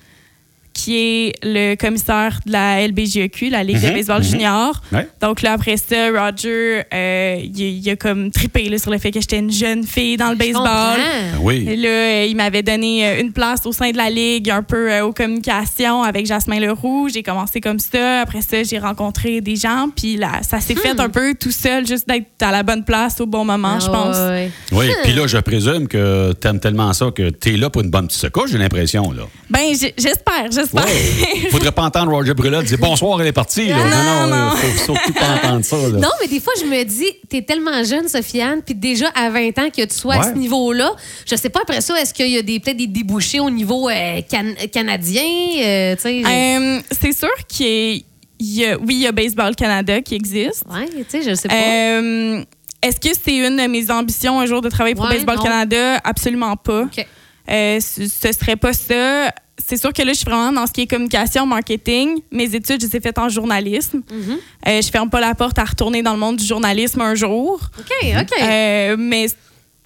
qui 0.86 0.98
est 0.98 1.34
le 1.44 1.74
commissaire 1.76 2.40
de 2.46 2.52
la 2.52 2.88
LBJEQ, 2.88 3.50
la 3.50 3.64
Ligue 3.64 3.82
de 3.82 3.88
Mhm, 3.88 3.94
baseball 3.94 4.18
mhm. 4.22 4.24
junior. 4.30 4.82
Ouais. 4.92 5.08
Donc 5.20 5.42
là, 5.42 5.54
après 5.54 5.78
ça, 5.78 6.10
Roger, 6.12 6.84
euh, 6.94 7.38
il, 7.44 7.60
il 7.60 7.90
a 7.90 7.96
comme 7.96 8.30
trippé 8.30 8.70
là, 8.70 8.78
sur 8.78 8.92
le 8.92 9.00
fait 9.00 9.10
que 9.10 9.20
j'étais 9.20 9.40
une 9.40 9.52
jeune 9.52 9.84
fille 9.84 10.16
dans 10.18 10.28
le 10.30 10.34
Je 10.34 10.38
baseball. 10.40 10.62
comprends. 10.62 10.96
Ben 10.96 11.40
oui. 11.42 11.66
Et 11.68 11.76
là, 11.76 11.90
euh, 11.90 12.26
il 12.30 12.36
m'avait 12.36 12.62
donné 12.62 13.08
euh, 13.08 13.22
une 13.22 13.32
place 13.32 13.66
au 13.66 13.72
sein 13.72 13.90
de 13.92 13.98
la 13.98 14.10
Ligue, 14.12 14.50
un 14.52 14.62
peu 14.62 14.92
euh, 14.92 15.06
aux 15.06 15.12
communications 15.14 16.04
avec 16.04 16.26
Jasmin 16.28 16.60
Leroux. 16.60 17.10
J'ai 17.12 17.24
commencé 17.24 17.60
comme 17.62 17.80
ça. 17.80 18.22
Après 18.22 18.42
ça, 18.42 18.62
j'ai 18.64 18.78
rencontré 18.78 19.42
des 19.42 19.56
gens. 19.56 19.90
Puis 19.96 20.18
là, 20.18 20.42
ça 20.48 20.60
s'est 20.60 20.76
fait 20.76 21.00
un 21.00 21.10
peu 21.10 21.34
tout 21.34 21.52
seul, 21.52 21.88
juste 21.88 22.08
d'être 22.08 22.28
à 22.42 22.52
la 22.52 22.62
bonne 22.64 22.84
place 22.84 23.20
au 23.22 23.26
bon 23.26 23.44
moment, 23.44 23.80
je 23.80 23.88
Ah, 23.88 23.92
pense. 23.92 24.18
ouais, 24.18 24.52
ouais. 24.72 24.88
Oui, 24.88 24.88
puis 25.04 25.14
là, 25.14 25.26
je 25.26 25.38
présume 25.38 25.88
que 25.88 26.32
t'aimes 26.34 26.60
tellement 26.60 26.94
ça 26.94 27.08
que 27.16 27.30
t'es 27.30 27.52
là 27.58 27.70
pour 27.72 27.82
une 27.82 27.90
bonne 27.90 28.06
petite 28.08 28.22
secousse, 28.22 28.52
j'ai 28.52 28.58
l'impression, 28.60 29.12
là. 29.12 29.24
Ben, 29.50 29.74
j'espère, 29.98 30.52
j'espère. 30.76 31.34
Ouais. 31.44 31.50
Faudrait 31.52 31.72
pas 31.72 31.84
entendre 31.84 32.12
Roger 32.12 32.34
Brulotte 32.34 32.66
dire 32.66 32.78
bonsoir, 32.78 33.22
elle 33.22 33.28
est 33.28 33.32
partie. 33.32 33.68
Là. 33.68 33.78
Non, 33.78 33.84
Non, 33.86 34.28
non, 34.28 34.46
non. 34.50 34.56
faut 34.56 34.84
surtout 34.84 35.14
pas 35.14 35.36
entendre 35.36 35.64
ça. 35.66 35.78
Là. 35.78 35.88
Non, 36.00 36.10
mais 36.22 36.28
des 36.28 36.40
fois, 36.40 36.54
je 36.60 36.66
me 36.66 36.84
dis, 36.84 37.06
t'es 37.30 37.42
tellement 37.42 37.84
jeune, 37.84 38.08
Sofiane, 38.08 38.62
puis 38.64 38.76
déjà 38.76 39.08
à 39.16 39.30
20 39.30 39.58
ans 39.60 39.70
que 39.76 39.86
tu 39.86 39.96
sois 39.96 40.16
à 40.16 40.24
ce 40.24 40.38
niveau-là. 40.38 40.92
Je 41.30 41.36
sais 41.36 41.50
pas 41.50 41.62
après 41.62 41.82
ça, 41.82 42.00
est-ce 42.02 42.14
qu'il 42.14 42.30
y 42.30 42.38
a 42.38 42.42
des- 42.42 42.60
peut-être 42.60 42.78
des 42.78 42.88
débouchés 42.88 43.40
au 43.40 43.50
niveau 43.50 43.90
euh, 43.90 44.22
can- 44.30 44.56
canadien? 44.72 45.24
euh, 45.62 45.96
Euh, 46.06 46.82
c'est 46.92 47.18
sûr 47.18 47.30
qu'il 47.48 47.66
y 47.68 47.96
a- 47.98 48.02
il 48.38 48.54
y 48.58 48.66
a, 48.66 48.78
oui, 48.78 48.96
il 48.96 49.02
y 49.02 49.08
a 49.08 49.12
Baseball 49.14 49.56
Canada 49.56 50.02
qui 50.02 50.14
existe. 50.16 50.64
ouais, 50.70 50.88
tu 50.88 51.06
sais, 51.08 51.22
je 51.30 51.36
sais 51.36 51.48
pas. 51.48 51.56
Euh, 51.56 52.44
Est-ce 52.82 53.00
que 53.00 53.10
c'est 53.20 53.36
une 53.38 53.56
de 53.58 53.68
mes 53.68 53.90
ambitions 53.90 54.40
un 54.40 54.46
jour 54.46 54.62
de 54.62 54.70
travailler 54.70 54.94
pour 54.94 55.06
Ouais, 55.06 55.16
Baseball 55.16 55.38
non. 55.38 55.44
Canada? 55.44 56.00
Absolument 56.04 56.56
pas. 56.58 56.82
OK. 56.84 57.06
Euh, 57.50 57.80
ce, 57.80 58.08
ce 58.08 58.32
serait 58.38 58.58
pas 58.58 58.74
ça. 58.74 59.32
C'est 59.58 59.78
sûr 59.78 59.94
que 59.94 60.02
là, 60.02 60.12
je 60.12 60.18
suis 60.18 60.26
vraiment 60.26 60.52
dans 60.52 60.68
ce 60.68 60.72
qui 60.74 60.82
est 60.82 60.88
communication, 60.88 61.46
marketing. 61.46 62.20
Mes 62.32 62.56
études, 62.56 62.82
je 62.82 62.88
les 62.88 62.98
ai 62.98 63.00
faites 63.00 63.18
en 63.18 63.30
journalisme. 63.30 64.02
Mhm. 64.12 64.38
Euh, 64.68 64.82
je 64.82 64.90
ferme 64.90 65.10
pas 65.10 65.22
la 65.22 65.34
porte 65.34 65.58
à 65.58 65.64
retourner 65.64 66.04
dans 66.04 66.14
le 66.14 66.20
monde 66.20 66.38
du 66.38 66.46
journalisme 66.46 67.02
un 67.02 67.16
jour. 67.16 67.62
OK, 67.80 68.16
OK. 68.20 68.42
Euh, 68.42 68.96
mais 68.98 69.28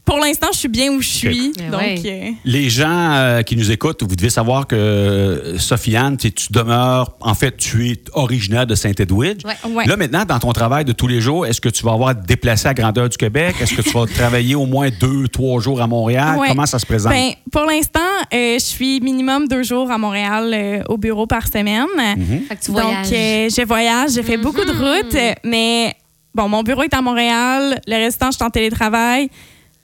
pour 0.09 0.19
l'instant, 0.19 0.47
je 0.51 0.57
suis 0.57 0.67
bien 0.67 0.91
où 0.91 1.01
je 1.01 1.07
suis. 1.07 1.53
Eh 1.59 1.69
Donc, 1.69 1.81
ouais. 1.81 2.01
euh, 2.03 2.31
Les 2.43 2.67
gens 2.69 3.11
euh, 3.13 3.41
qui 3.43 3.55
nous 3.55 3.71
écoutent, 3.71 4.01
vous 4.01 4.15
devez 4.15 4.31
savoir 4.31 4.65
que 4.65 4.75
euh, 4.75 5.59
Sofiane, 5.59 6.17
tu 6.17 6.31
demeures, 6.49 7.15
en 7.21 7.35
fait, 7.35 7.55
tu 7.57 7.91
es 7.91 8.01
originaire 8.13 8.65
de 8.65 8.73
Saint-Edwidge. 8.73 9.45
Ouais. 9.45 9.71
Ouais. 9.71 9.85
Là, 9.85 9.97
maintenant, 9.97 10.25
dans 10.25 10.39
ton 10.39 10.51
travail 10.51 10.83
de 10.83 10.93
tous 10.93 11.07
les 11.07 11.21
jours, 11.21 11.45
est-ce 11.45 11.61
que 11.61 11.69
tu 11.69 11.83
vas 11.83 11.91
avoir 11.93 12.15
déplacer 12.15 12.67
à 12.67 12.73
grandeur 12.73 13.07
du 13.07 13.17
Québec? 13.17 13.55
Est-ce 13.61 13.75
que 13.75 13.83
tu 13.83 13.91
vas 13.91 14.05
travailler 14.15 14.55
au 14.55 14.65
moins 14.65 14.89
deux, 14.99 15.27
trois 15.27 15.59
jours 15.61 15.79
à 15.79 15.85
Montréal? 15.85 16.39
Ouais. 16.39 16.47
Comment 16.47 16.65
ça 16.65 16.79
se 16.79 16.87
présente? 16.87 17.13
Ben, 17.13 17.33
pour 17.51 17.65
l'instant, 17.65 17.99
euh, 18.33 18.55
je 18.55 18.65
suis 18.65 18.99
minimum 19.01 19.47
deux 19.47 19.61
jours 19.61 19.91
à 19.91 19.99
Montréal 19.99 20.51
euh, 20.51 20.81
au 20.89 20.97
bureau 20.97 21.27
par 21.27 21.47
semaine. 21.47 21.85
Mhm. 22.17 22.45
Fait 22.47 22.55
que 22.55 22.63
tu 22.63 22.71
Donc, 22.71 22.81
euh, 23.11 23.47
je 23.49 23.65
voyage, 23.67 24.11
j'ai 24.13 24.23
fait 24.23 24.37
beaucoup 24.37 24.65
de 24.65 24.71
routes, 24.71 25.37
mais 25.43 25.93
bon, 26.33 26.49
mon 26.49 26.63
bureau 26.63 26.81
est 26.81 26.93
à 26.95 27.01
Montréal, 27.03 27.79
le 27.85 27.95
restant, 27.95 28.31
je 28.31 28.37
suis 28.37 28.43
en 28.43 28.49
télétravail, 28.49 29.29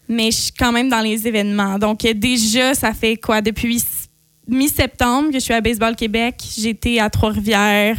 mais 0.08 0.32
je 0.32 0.38
suis 0.38 0.52
quand 0.52 0.72
même 0.72 0.90
dans 0.90 1.02
les 1.02 1.28
événements. 1.28 1.78
Donc, 1.80 2.04
euh, 2.06 2.14
déjà, 2.14 2.74
ça 2.74 2.94
fait 2.94 3.18
quoi? 3.18 3.42
Depuis 3.42 3.84
mi-septembre 4.48 5.30
que 5.30 5.36
je 5.36 5.44
suis 5.44 5.54
à 5.54 5.62
Baseball 5.62 5.96
Québec, 5.96 6.36
j'étais 6.58 7.00
à 7.00 7.10
Trois-Rivières, 7.10 7.98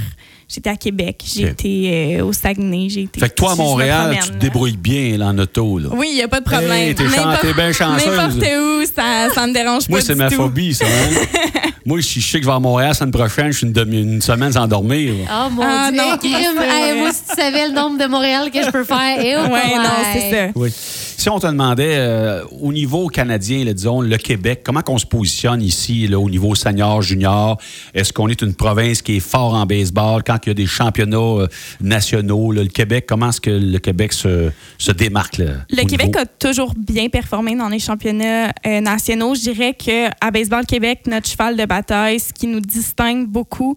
j'étais 0.49 0.71
à 0.71 0.77
Québec, 0.77 1.21
j'ai 1.27 1.47
Ok. 1.47 1.51
été 1.53 2.17
euh, 2.21 2.25
au 2.25 2.33
Saguenay, 2.33 2.87
été. 2.87 3.19
Fait 3.19 3.29
que 3.29 3.35
toi, 3.35 3.53
à 3.53 3.55
Montréal, 3.57 4.17
tu 4.23 4.29
te 4.29 4.33
là. 4.35 4.39
débrouilles 4.39 4.77
bien 4.77 5.19
là, 5.19 5.27
en 5.27 5.39
auto. 5.39 5.79
Là. 5.79 5.89
Oui, 5.93 6.07
il 6.11 6.15
n'y 6.15 6.23
a 6.23 6.29
pas 6.29 6.39
de 6.41 6.45
problème. 6.45 6.71
Hey, 6.71 6.95
t'es 6.95 7.05
chan- 7.09 7.17
N'importe- 7.27 7.41
t'es 7.43 7.53
bien 7.55 7.73
chanceuse. 7.73 8.07
N'importe 8.17 8.45
où, 8.61 8.85
ça, 8.85 9.29
ça 9.35 9.47
me 9.47 9.53
dérange 9.53 9.89
Moi, 9.89 9.99
pas 9.99 10.05
c'est 10.05 10.13
du 10.15 10.19
ma 10.21 10.31
tout. 10.31 10.37
phobie, 10.37 10.73
ça. 10.75 10.85
hein? 10.87 11.61
Moi, 11.85 12.03
si 12.03 12.21
je 12.21 12.27
sais 12.27 12.39
que 12.39 12.45
je 12.45 12.49
vais 12.49 12.55
à 12.57 12.59
Montréal 12.61 12.89
la 12.91 12.95
semaine 12.95 13.13
prochaine, 13.13 13.53
je 13.53 13.59
suis 13.59 13.67
une, 13.67 13.73
demi- 13.73 14.03
une 14.03 14.21
semaine 14.23 14.53
sans 14.53 14.67
dormir. 14.67 15.15
Oh 15.31 15.51
mon 15.51 15.63
Ah, 15.65 15.89
Dieu, 15.93 16.01
non, 16.01 16.17
c'est. 16.21 16.29
Hey, 16.69 16.99
moi, 16.99 17.11
si 17.13 17.23
tu 17.29 17.41
savais 17.41 17.69
le 17.69 17.75
nombre 17.75 17.97
de 17.99 18.07
Montréal 18.09 18.51
que 18.53 18.61
je 18.63 18.71
peux 18.71 18.83
faire. 18.85 19.19
Eh, 19.21 19.37
oh, 19.37 19.53
Ouais, 19.53 19.77
non, 19.77 19.91
c'est 20.13 20.31
ça. 20.31 20.53
Oui. 20.57 20.73
Si 21.19 21.31
on 21.31 21.39
te 21.39 21.47
demandait, 21.47 21.97
euh, 21.97 22.45
au 22.61 22.73
niveau 22.75 23.09
canadien, 23.09 23.65
là, 23.65 23.73
disons, 23.73 24.03
le 24.03 24.19
Québec, 24.19 24.61
comment 24.63 24.83
qu'on 24.83 24.99
se 24.99 25.07
positionne 25.07 25.63
ici, 25.63 26.07
là, 26.09 26.21
au 26.21 26.29
niveau 26.29 26.55
senior, 26.55 27.01
junior? 27.01 27.59
Est-ce 27.95 28.13
qu'on 28.13 28.29
est 28.29 28.43
une 28.43 28.55
province 28.55 29.01
qui 29.01 29.17
est 29.17 29.21
fort 29.21 29.55
en 29.55 29.65
baseball? 29.65 30.23
Quand 30.23 30.39
il 30.45 30.49
y 30.49 30.51
a 30.51 30.55
des 30.55 30.67
championnats 30.67 31.17
euh, 31.17 31.47
nationaux, 31.81 32.53
là, 32.53 32.63
le 32.63 32.69
Québec, 32.69 33.07
comment 33.09 33.31
est-ce 33.31 33.41
que 33.41 33.51
le 33.51 33.79
Québec 33.79 34.13
se, 34.13 34.51
se 34.77 34.93
démarque? 34.93 35.39
Là, 35.39 35.47
Le 35.71 35.85
Québec 35.85 36.09
niveau? 36.09 36.21
a 36.21 36.27
toujours 36.27 36.75
bien 36.77 37.09
performé 37.09 37.57
dans 37.57 37.71
les 37.71 37.79
championnats 37.79 38.53
euh, 38.67 38.81
nationaux. 38.83 39.35
Je 39.35 39.41
dirais 39.41 39.75
que 39.75 40.09
à 40.21 40.31
Baseball 40.31 40.67
Québec, 40.67 41.01
notre 41.07 41.29
cheval 41.29 41.57
de 41.57 41.65
bataille, 41.65 42.21
ce 42.21 42.33
qui 42.33 42.47
nous 42.47 42.61
distingue 42.61 43.27
beaucoup, 43.27 43.75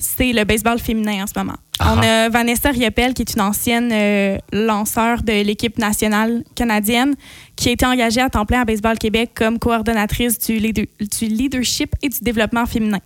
c'est 0.00 0.32
le 0.32 0.44
baseball 0.44 0.78
féminin 0.78 1.22
en 1.22 1.26
ce 1.26 1.32
moment. 1.38 1.56
Ah. 1.78 1.94
On 1.96 2.02
a 2.02 2.28
Vanessa 2.28 2.70
Riopel, 2.70 3.14
qui 3.14 3.22
est 3.22 3.34
une 3.34 3.40
ancienne 3.40 3.90
euh, 3.92 4.36
lanceur 4.52 5.22
de 5.22 5.32
l'équipe 5.42 5.78
nationale 5.78 6.42
canadienne, 6.54 7.14
qui 7.56 7.68
a 7.68 7.72
été 7.72 7.86
engagée 7.86 8.20
à 8.20 8.28
temps 8.28 8.44
plein 8.44 8.60
à 8.62 8.64
Baseball 8.64 8.98
Québec 8.98 9.30
comme 9.34 9.58
coordonnatrice 9.58 10.38
du, 10.38 10.58
leader- 10.58 10.86
du 11.00 11.26
leadership 11.26 11.94
et 12.02 12.08
du 12.10 12.18
développement 12.20 12.66
féminin. 12.66 12.98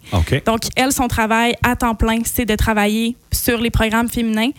Donc, 0.47 0.63
elle, 0.77 0.91
son 0.93 1.07
travail 1.07 1.55
à 1.63 1.77
temps 1.77 1.95
plein, 1.95 2.19
c'est 2.25 2.47
de 2.47 2.55
travailler 2.57 3.17
sur 3.33 3.61
les 3.61 3.71
programmes 3.71 4.09
féminins. 4.09 4.51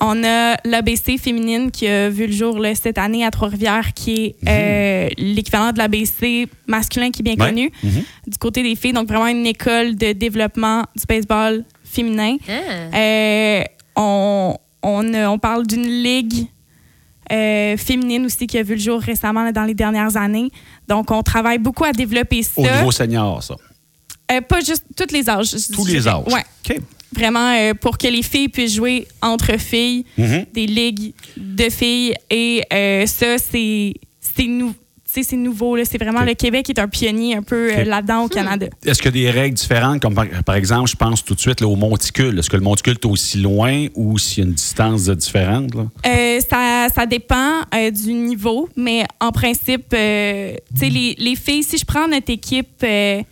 On 0.00 0.24
a 0.24 0.56
l'ABC 0.64 1.16
féminine 1.18 1.70
qui 1.70 1.86
a 1.86 2.08
vu 2.08 2.26
le 2.26 2.32
jour 2.32 2.58
là, 2.58 2.74
cette 2.74 2.98
année 2.98 3.24
à 3.24 3.30
Trois-Rivières, 3.30 3.92
qui 3.94 4.24
est 4.24 4.36
euh, 4.48 5.08
l'équivalent 5.18 5.70
de 5.72 5.78
l'ABC 5.78 6.48
masculin 6.66 7.10
qui 7.12 7.20
est 7.20 7.22
bien 7.22 7.34
Ouais. 7.34 7.46
connu, 7.50 7.70
Mhm. 7.84 8.02
du 8.26 8.38
côté 8.38 8.64
des 8.64 8.74
filles. 8.74 8.92
Donc, 8.94 9.06
vraiment 9.06 9.28
une 9.28 9.46
école 9.46 9.94
de 9.94 10.12
développement 10.12 10.84
du 10.96 11.04
baseball 11.08 11.64
féminin. 11.92 12.36
Ah. 12.48 12.96
Euh, 12.96 13.62
on, 13.96 14.56
on, 14.82 15.38
parle 15.38 15.66
d'une 15.66 15.86
ligue 15.86 16.46
euh, 17.30 17.76
féminine 17.76 18.26
aussi 18.26 18.46
qui 18.46 18.58
a 18.58 18.62
vu 18.62 18.74
le 18.74 18.80
jour 18.80 19.00
récemment 19.00 19.44
là, 19.44 19.52
dans 19.52 19.64
les 19.64 19.74
dernières 19.74 20.16
années. 20.16 20.50
Donc, 20.88 21.10
on 21.10 21.22
travaille 21.22 21.58
beaucoup 21.58 21.84
à 21.84 21.92
développer 21.92 22.42
ça. 22.42 22.60
Au 22.60 22.76
niveau 22.78 22.90
senior, 22.90 23.42
ça. 23.42 23.54
Euh, 24.30 24.40
pas 24.40 24.60
juste 24.60 24.84
tous 24.96 25.12
les 25.12 25.28
âges. 25.28 25.54
Tous 25.72 25.86
les 25.86 26.08
âges. 26.08 26.24
Ouais. 26.32 26.44
OK. 26.68 26.78
Vraiment 27.14 27.52
euh, 27.54 27.74
pour 27.74 27.98
que 27.98 28.06
les 28.06 28.22
filles 28.22 28.48
puissent 28.48 28.74
jouer 28.74 29.06
entre 29.20 29.58
filles, 29.58 30.06
Mhm. 30.16 30.46
des 30.54 30.66
ligues 30.66 31.12
de 31.36 31.68
filles. 31.68 32.14
Et 32.30 32.62
euh, 32.72 33.04
ça, 33.06 33.36
c'est 33.38 33.92
c'est 34.20 34.46
nou- 34.46 34.72
tu 34.72 34.78
sais, 35.12 35.22
c'est 35.22 35.36
nouveau. 35.36 35.76
là. 35.76 35.84
C'est 35.84 35.98
vraiment 35.98 36.22
le 36.22 36.34
Québec 36.34 36.66
qui 36.66 36.72
est 36.72 36.80
un 36.80 36.88
pionnier 36.88 37.36
un 37.36 37.42
peu 37.42 37.70
euh, 37.72 37.84
là-dedans 37.84 38.24
au 38.24 38.28
Canada. 38.28 38.66
Est-ce 38.84 39.02
qu'il 39.02 39.16
y 39.16 39.26
a 39.26 39.32
des 39.32 39.38
règles 39.38 39.56
différentes, 39.56 40.00
comme 40.00 40.14
par, 40.14 40.26
par 40.44 40.54
exemple, 40.54 40.88
je 40.88 40.96
pense 40.96 41.24
tout 41.24 41.34
de 41.34 41.40
suite 41.40 41.60
là, 41.60 41.68
au 41.68 41.76
monticule. 41.76 42.38
Est-ce 42.38 42.50
que 42.50 42.56
le 42.56 42.62
monticule 42.62 42.94
est 42.94 43.06
aussi 43.06 43.38
loin 43.38 43.86
ou 43.94 44.18
s'il 44.18 44.44
y 44.44 44.46
a 44.46 44.48
une 44.48 44.54
distance 44.54 45.08
différente? 45.08 45.74
Là? 45.74 45.86
Euh, 46.06 46.40
ça, 46.40 46.88
ça 46.94 47.06
dépend 47.06 47.60
euh, 47.74 47.90
du 47.90 48.12
niveau, 48.12 48.68
mais 48.76 49.04
en 49.20 49.32
principe, 49.32 49.92
euh, 49.94 50.54
tu 50.74 50.80
sais, 50.80 50.88
les, 50.88 51.14
les 51.18 51.36
filles, 51.36 51.62
si 51.62 51.78
je 51.78 51.84
prends 51.84 52.08
notre 52.08 52.30
équipe 52.30 52.82
euh, 52.82 53.22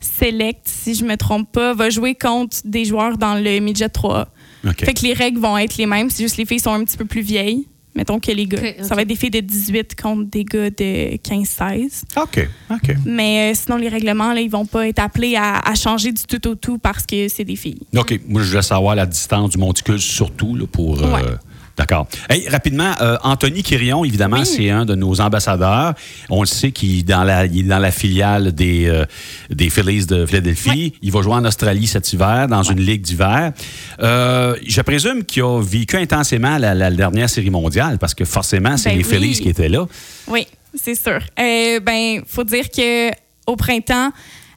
Select, 0.00 0.60
si 0.64 0.94
je 0.94 1.04
me 1.04 1.16
trompe 1.16 1.50
pas, 1.52 1.74
va 1.74 1.90
jouer 1.90 2.14
contre 2.14 2.56
des 2.64 2.84
joueurs 2.84 3.18
dans 3.18 3.34
le 3.34 3.58
midget 3.60 3.88
3. 3.88 4.28
OK. 4.66 4.84
Fait 4.84 4.94
que 4.94 5.02
les 5.02 5.12
règles 5.12 5.40
vont 5.40 5.56
être 5.58 5.76
les 5.76 5.86
mêmes, 5.86 6.10
c'est 6.10 6.22
juste 6.22 6.36
les 6.36 6.44
filles 6.44 6.60
sont 6.60 6.72
un 6.72 6.84
petit 6.84 6.96
peu 6.96 7.04
plus 7.04 7.22
vieilles. 7.22 7.66
Mettons 7.96 8.20
que 8.20 8.30
les 8.30 8.46
gars. 8.46 8.60
Ça 8.82 8.94
va 8.94 9.02
être 9.02 9.08
des 9.08 9.16
filles 9.16 9.30
de 9.30 9.40
18 9.40 10.00
contre 10.00 10.24
des 10.30 10.44
gars 10.44 10.70
de 10.70 11.16
15-16. 11.16 12.02
OK, 12.16 12.48
OK. 12.70 12.94
Mais 13.04 13.50
euh, 13.50 13.54
sinon, 13.54 13.76
les 13.78 13.88
règlements, 13.88 14.32
là, 14.32 14.40
ils 14.40 14.50
vont 14.50 14.66
pas 14.66 14.86
être 14.88 14.98
appelés 15.00 15.36
à, 15.36 15.58
à 15.58 15.74
changer 15.74 16.12
du 16.12 16.22
tout 16.24 16.46
au 16.48 16.54
tout 16.54 16.78
parce 16.78 17.04
que 17.06 17.28
c'est 17.28 17.44
des 17.44 17.56
filles. 17.56 17.80
OK. 17.96 18.20
Moi, 18.28 18.42
je 18.42 18.50
voulais 18.50 18.62
savoir 18.62 18.94
la 18.94 19.06
distance 19.06 19.50
du 19.50 19.58
monticule, 19.58 19.98
surtout, 20.00 20.54
là, 20.54 20.66
pour. 20.66 21.02
euh. 21.02 21.36
D'accord. 21.76 22.08
Hey, 22.30 22.48
rapidement, 22.48 22.92
euh, 23.02 23.18
Anthony 23.22 23.62
Quirion, 23.62 24.02
évidemment, 24.04 24.38
Oui. 24.38 24.46
c'est 24.46 24.70
un 24.70 24.86
de 24.86 24.94
nos 24.94 25.20
ambassadeurs. 25.20 25.92
On 26.30 26.40
le 26.40 26.46
sait 26.46 26.72
qu'il 26.72 27.00
est 27.00 27.02
dans 27.02 27.22
la, 27.22 27.44
il 27.44 27.60
est 27.60 27.62
dans 27.68 27.78
la 27.78 27.90
filiale 27.90 28.52
des, 28.52 28.86
euh, 28.86 29.04
des 29.50 29.68
Phillies 29.68 30.06
de 30.06 30.24
Philadelphie. 30.24 30.94
Il 31.02 31.12
va 31.12 31.20
jouer 31.20 31.34
en 31.34 31.44
Australie 31.44 31.86
cet 31.86 32.10
hiver, 32.14 32.48
dans 32.48 32.62
une 32.62 32.80
ligue 32.80 33.02
d'hiver. 33.02 33.52
Euh, 34.00 34.56
je 34.66 34.80
présume 34.80 35.22
qu'il 35.24 35.42
a 35.42 35.60
vécu 35.60 35.96
intensément 35.96 36.56
la, 36.56 36.74
la 36.74 36.90
dernière 36.90 37.28
série 37.28 37.50
mondiale, 37.50 37.98
parce 37.98 38.14
que 38.14 38.24
forcément, 38.24 38.78
c'est 38.78 38.90
Ben 38.90 38.98
les. 38.98 39.04
Phillies 39.04 39.38
qui 39.40 39.48
étaient 39.50 39.68
là. 39.68 39.86
Oui, 40.28 40.46
c'est 40.74 40.94
sûr. 40.94 41.20
Ben, 41.36 42.22
faut 42.26 42.44
dire 42.44 42.70
que 42.70 43.10
au 43.46 43.54
printemps, 43.56 44.10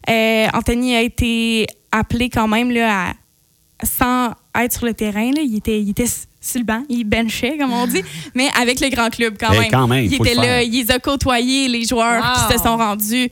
Anthony 0.08 0.96
a 0.96 1.02
été 1.02 1.68
appelé 1.92 2.30
quand 2.30 2.48
même 2.48 2.72
là, 2.72 3.10
à, 3.10 3.14
sans 3.86 4.34
être 4.58 4.74
sur 4.78 4.86
le 4.86 4.94
terrain. 4.94 5.32
Là. 5.34 5.42
Il, 5.44 5.58
était, 5.58 5.82
il 5.82 5.90
était 5.90 6.08
sur 6.41 6.60
le 6.60 6.65
banc, 6.65 6.84
il 6.89 7.03
benchait, 7.03 7.58
comme 7.58 7.74
on 7.74 7.86
dit, 7.88 8.01
mais 8.34 8.48
avec 8.60 8.79
le 8.79 8.89
grand 8.89 9.10
club 9.10 9.36
quand 9.39 9.51
même. 9.51 9.69
quand 9.69 9.88
même, 9.88 10.05
il 10.05 10.15
faut 10.15 10.24
le 10.24 10.29
était 10.31 10.39
là, 10.41 10.63
il 10.63 10.72
les 10.72 10.91
a 10.91 11.00
côtoyés, 11.00 11.67
les 11.67 11.86
joueurs 11.86 12.24
Wow. 12.24 12.48
qui 12.48 12.53
se 12.58 12.63
sont 12.63 12.77
rendus 12.77 13.29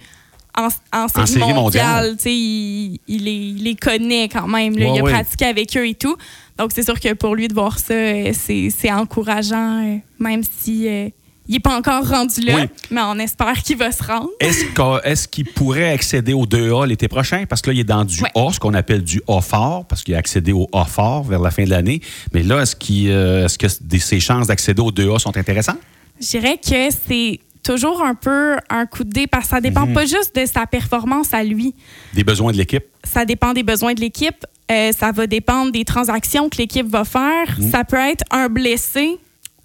en, 0.58 0.68
en 0.92 1.08
série, 1.08 1.28
série 1.28 1.54
mondiale. 1.54 1.56
mondiale. 1.56 2.16
Tu 2.18 2.24
sais, 2.24 2.34
Il, 2.36 3.00
il 3.08 3.24
les, 3.24 3.32
il 3.32 3.64
les 3.64 3.76
connaît 3.76 4.28
quand 4.28 4.48
même. 4.48 4.76
là. 4.78 4.86
Ouais, 4.88 4.92
il 4.96 5.00
a 5.00 5.04
ouais. 5.04 5.12
pratiqué 5.12 5.46
avec 5.46 5.78
eux 5.78 5.88
et 5.88 5.94
tout. 5.96 6.16
Donc, 6.58 6.72
c'est 6.74 6.84
sûr 6.84 7.00
que 7.00 7.14
pour 7.14 7.36
lui 7.36 7.48
de 7.48 7.54
voir 7.54 7.78
ça, 7.80 7.94
euh, 7.94 8.32
c'est 8.34 8.70
c'est 8.76 8.92
encourageant, 8.92 9.84
euh, 9.86 9.98
même 10.20 10.42
si 10.44 10.88
euh, 10.88 11.10
il 11.48 11.54
n'est 11.54 11.60
pas 11.60 11.76
encore 11.78 12.08
rendu 12.08 12.42
là. 12.42 12.56
Oui. 12.56 12.62
Mais 12.92 13.02
on 13.04 13.18
espère 13.20 13.54
qu'il 13.64 13.78
va 13.78 13.92
se 13.92 14.04
rendre. 14.04 14.30
Est-ce 14.40 15.28
qu'il 15.28 15.46
pourrait 15.46 15.92
accéder 15.92 16.34
au 16.34 16.46
2A 16.46 16.86
l'été 16.88 17.08
prochain? 17.08 17.46
Parce 17.48 17.62
que 17.62 17.70
là, 17.70 17.74
il 17.76 17.80
est 17.80 17.84
dans 17.84 18.04
du 18.06 18.22
Ouais. 18.22 18.32
A, 18.36 18.52
ce 18.52 18.60
qu'on 18.60 18.74
appelle 18.74 19.04
du 19.04 19.22
A 19.28 19.42
fort, 19.42 19.86
parce 19.86 20.04
qu'il 20.04 20.16
a 20.16 20.18
accédé 20.18 20.52
au 20.52 20.68
A 20.74 20.86
fort 20.86 21.24
vers 21.24 21.40
la 21.40 21.52
fin 21.52 21.64
de 21.64 21.70
l'année. 21.70 22.02
Mais 22.34 22.44
là, 22.44 22.62
est-ce, 22.62 22.76
qu'il, 22.76 23.10
euh, 23.10 23.46
est-ce 23.46 23.58
que 23.58 23.68
des- 23.82 24.00
ses 24.00 24.20
chances 24.20 24.48
d'accéder 24.48 24.82
au 24.82 24.92
2A 24.92 25.20
sont 25.20 25.36
intéressantes? 25.38 25.78
Je 26.20 26.28
dirais 26.28 26.58
que 26.58 26.90
c'est 27.08 27.40
toujours 27.64 28.02
un 28.02 28.16
peu 28.16 28.56
un 28.70 28.86
coup 28.86 29.04
de 29.04 29.10
dé 29.12 29.28
parce 29.28 29.44
que 29.46 29.50
ça 29.52 29.62
dépend 29.62 29.86
Mhm. 29.88 29.94
pas 29.94 30.06
juste 30.06 30.36
de 30.36 30.46
sa 30.46 30.66
performance 30.66 31.34
à 31.34 31.44
lui. 31.44 31.76
Des 32.14 32.24
besoins 32.24 32.52
de 32.54 32.58
l'équipe? 32.58 32.84
Ça 33.04 33.26
dépend 33.26 33.54
des 33.54 33.64
besoins 33.64 33.94
de 33.94 34.00
l'équipe. 34.02 34.46
Euh, 34.72 34.92
ça 34.98 35.12
va 35.12 35.28
dépendre 35.28 35.72
des 35.72 35.86
transactions 35.86 36.50
que 36.50 36.58
l'équipe 36.58 36.88
va 36.88 37.04
faire. 37.04 37.58
Mhm. 37.60 37.72
Ça 37.72 37.84
peut 37.84 37.98
être 37.98 38.24
un 38.32 38.50
blessé 38.50 39.18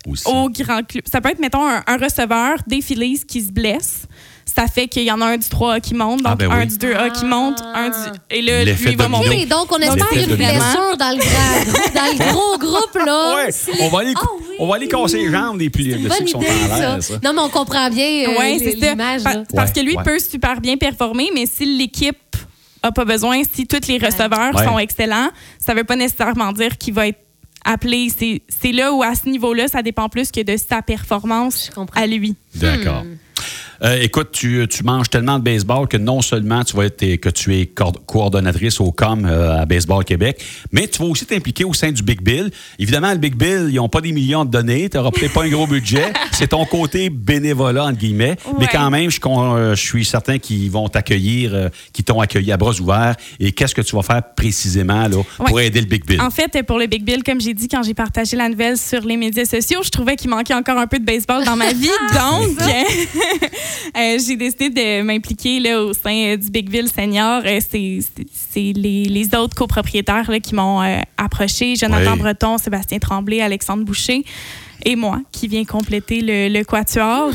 Aussi. 0.06 0.24
au 0.26 0.48
grand 0.48 0.82
club. 0.86 1.04
Ça 1.10 1.20
peut 1.20 1.30
être, 1.30 1.38
mettons, 1.40 1.64
un, 1.66 1.82
un 1.86 1.96
receveur 1.96 2.58
des 2.66 2.80
Phillies 2.80 3.22
qui 3.26 3.40
se 3.42 3.52
blesse. 3.52 4.02
Ça 4.44 4.66
fait 4.66 4.88
qu'il 4.88 5.04
y 5.04 5.10
en 5.12 5.20
a 5.20 5.26
un 5.26 5.36
du 5.38 5.46
3A 5.46 5.80
qui 5.80 5.94
monte, 5.94 6.18
donc 6.22 6.32
Ah, 6.32 6.34
ben 6.36 6.50
un 6.50 6.66
du 6.66 6.74
2A 6.74 7.12
qui 7.12 7.24
monte, 7.24 7.60
un 7.74 7.88
du... 7.88 7.96
Et 8.30 8.42
là, 8.42 8.64
lui 8.64 8.72
va 8.96 9.04
domino. 9.04 9.08
monter. 9.08 9.42
OK, 9.44 9.48
donc 9.48 9.72
on 9.72 9.78
Donc, 9.78 9.82
espère 9.96 10.28
une 10.28 10.36
blessure 10.36 10.96
dans 10.98 11.16
le, 11.16 11.18
grand, 11.18 11.94
dans 11.94 12.12
le 12.12 12.32
gros 12.32 12.58
groupe, 12.58 13.06
là. 13.06 13.34
Ouais, 13.36 13.50
on 13.80 13.88
va 13.88 14.00
aller, 14.00 14.12
Ah 14.16 14.26
oui. 14.40 14.56
on 14.58 14.66
va 14.66 14.74
aller 14.74 14.88
casser 14.88 15.18
les 15.18 15.30
jambes 15.30 15.58
des 15.58 15.70
plus 15.70 15.84
de 15.86 16.08
ceux 16.08 16.24
qui 16.24 16.32
sont 16.32 16.40
idée, 16.42 16.48
en 16.50 16.68
ça. 16.68 16.78
l'air. 16.94 17.02
ça. 17.02 17.14
Non, 17.22 17.32
mais 17.32 17.40
on 17.40 17.48
comprend 17.48 17.88
bien 17.88 18.28
euh, 18.28 18.58
c'est 18.58 18.74
l'image. 18.74 19.22
Pa- 19.22 19.34
là. 19.34 19.44
Parce 19.54 19.70
Ouais, 19.70 19.80
que 19.80 19.86
lui 19.86 19.96
ouais. 19.96 20.02
peut 20.02 20.18
super 20.18 20.60
bien 20.60 20.76
performer, 20.76 21.30
mais 21.32 21.46
si 21.46 21.64
l'équipe 21.78 22.18
a 22.82 22.90
pas 22.90 23.04
besoin, 23.04 23.42
si 23.50 23.66
tous 23.66 23.86
les 23.88 23.98
receveurs 23.98 24.54
Ouais. 24.56 24.64
sont 24.64 24.78
excellents, 24.78 25.30
ça 25.60 25.72
veut 25.72 25.84
pas 25.84 25.96
nécessairement 25.96 26.50
dire 26.52 26.76
qu'il 26.76 26.92
va 26.94 27.06
être 27.06 27.20
appelé. 27.64 28.08
C'est 28.16 28.42
c'est 28.48 28.72
là 28.72 28.92
où, 28.92 29.02
à 29.02 29.14
ce 29.14 29.28
niveau-là, 29.28 29.68
ça 29.68 29.82
dépend 29.82 30.08
plus 30.08 30.30
que 30.30 30.42
de 30.42 30.56
sa 30.56 30.82
performance 30.82 31.66
Je 31.66 31.74
comprends. 31.74 32.00
à 32.00 32.06
lui. 32.06 32.36
D'accord. 32.54 33.04
Hmm. 33.04 33.16
Euh, 33.84 33.98
écoute, 34.00 34.28
tu, 34.32 34.64
tu 34.70 34.84
manges 34.84 35.10
tellement 35.10 35.38
de 35.38 35.44
baseball 35.44 35.88
que 35.88 35.96
non 35.96 36.22
seulement 36.22 36.62
tu 36.62 36.76
vas 36.76 36.84
être 36.84 37.16
que 37.16 37.28
tu 37.28 37.56
es 37.58 37.66
coordonnatrice 37.66 38.80
au 38.80 38.92
COM 38.92 39.24
euh, 39.24 39.60
à 39.62 39.66
Baseball 39.66 40.04
Québec, 40.04 40.40
mais 40.70 40.86
tu 40.86 41.00
vas 41.00 41.06
aussi 41.08 41.26
t'impliquer 41.26 41.64
au 41.64 41.74
sein 41.74 41.90
du 41.90 42.02
Big 42.02 42.22
Bill. 42.22 42.50
Évidemment, 42.78 43.10
le 43.10 43.18
Big 43.18 43.34
Bill, 43.34 43.66
ils 43.70 43.74
n'ont 43.76 43.88
pas 43.88 44.00
des 44.00 44.12
millions 44.12 44.44
de 44.44 44.50
données, 44.50 44.88
tu 44.88 44.96
n'auras 44.96 45.10
peut-être 45.10 45.32
pas 45.32 45.42
un 45.44 45.48
gros 45.48 45.66
budget. 45.66 46.12
C'est 46.32 46.48
ton 46.48 46.64
côté 46.64 47.10
bénévolat, 47.10 47.86
entre 47.86 47.98
guillemets. 47.98 48.36
Mais 48.60 48.66
quand 48.70 48.88
même, 48.90 49.10
je, 49.10 49.18
euh, 49.26 49.74
je 49.74 49.80
suis 49.80 50.04
certain 50.04 50.38
qu'ils 50.38 50.70
vont 50.70 50.88
t'accueillir, 50.88 51.52
euh, 51.54 51.68
qu'ils 51.92 52.04
t'ont 52.04 52.20
accueilli 52.20 52.52
à 52.52 52.56
bras 52.56 52.78
ouverts. 52.80 53.16
Et 53.40 53.50
qu'est-ce 53.52 53.74
que 53.74 53.82
tu 53.82 53.96
vas 53.96 54.02
faire 54.02 54.22
précisément 54.36 55.08
là, 55.08 55.16
pour 55.38 55.52
Ouais. 55.52 55.66
aider 55.66 55.80
le 55.80 55.86
Big 55.86 56.04
Bill? 56.06 56.20
En 56.20 56.30
fait, 56.30 56.62
pour 56.62 56.78
le 56.78 56.86
Big 56.86 57.04
Bill, 57.04 57.24
comme 57.24 57.40
j'ai 57.40 57.52
dit 57.54 57.66
quand 57.68 57.82
j'ai 57.82 57.94
partagé 57.94 58.36
la 58.36 58.48
nouvelle 58.48 58.76
sur 58.76 59.00
les 59.02 59.16
médias 59.16 59.44
sociaux, 59.44 59.80
je 59.82 59.90
trouvais 59.90 60.14
qu'il 60.16 60.30
manquait 60.30 60.54
encore 60.54 60.78
un 60.78 60.86
peu 60.86 60.98
de 61.00 61.04
baseball 61.04 61.44
dans 61.44 61.56
ma 61.56 61.72
vie. 61.72 61.88
Donc, 62.14 62.58
euh, 63.96 64.18
j'ai 64.24 64.36
décidé 64.36 64.70
de 64.70 65.02
m'impliquer 65.02 65.60
là, 65.60 65.82
au 65.82 65.92
sein 65.92 66.14
euh, 66.14 66.36
du 66.36 66.50
Big 66.50 66.68
Bill 66.70 66.88
Senior. 66.88 67.42
Euh, 67.44 67.60
c'est 67.60 68.72
les, 68.74 69.04
les 69.04 69.34
autres 69.34 69.54
copropriétaires 69.54 70.30
là, 70.30 70.40
qui 70.40 70.54
m'ont 70.54 70.82
euh, 70.82 71.00
approché. 71.16 71.76
Jonathan 71.76 72.12
Oui. 72.14 72.18
Breton, 72.18 72.58
Sébastien 72.58 72.98
Tremblay, 72.98 73.40
Alexandre 73.40 73.84
Boucher 73.84 74.24
et 74.84 74.96
moi 74.96 75.20
qui 75.32 75.48
viens 75.48 75.64
compléter 75.64 76.20
le, 76.20 76.48
le 76.48 76.64
quatuor. 76.64 77.30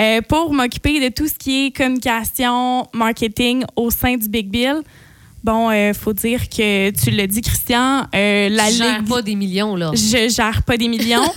euh, 0.00 0.20
pour 0.22 0.52
m'occuper 0.52 1.00
de 1.00 1.14
tout 1.14 1.28
ce 1.28 1.34
qui 1.34 1.66
est 1.66 1.76
communication, 1.76 2.86
marketing 2.92 3.64
au 3.76 3.90
sein 3.90 4.16
du 4.16 4.28
Big 4.28 4.48
Bill. 4.48 4.82
Bon, 5.44 5.70
il 5.70 5.92
faut 5.94 6.12
dire 6.14 6.48
que 6.48 6.90
tu 6.90 7.10
l'as 7.10 7.26
dit, 7.26 7.42
Christian, 7.42 8.06
euh, 8.14 8.48
la 8.48 8.70
gères 8.70 8.98
Ligue 9.00 9.08
pas 9.08 9.20
des 9.22 9.34
millions, 9.34 9.76
là. 9.76 9.90
je 9.94 10.28
gère 10.34 10.62
pas 10.62 10.76
des 10.76 10.88
millions. 10.88 11.22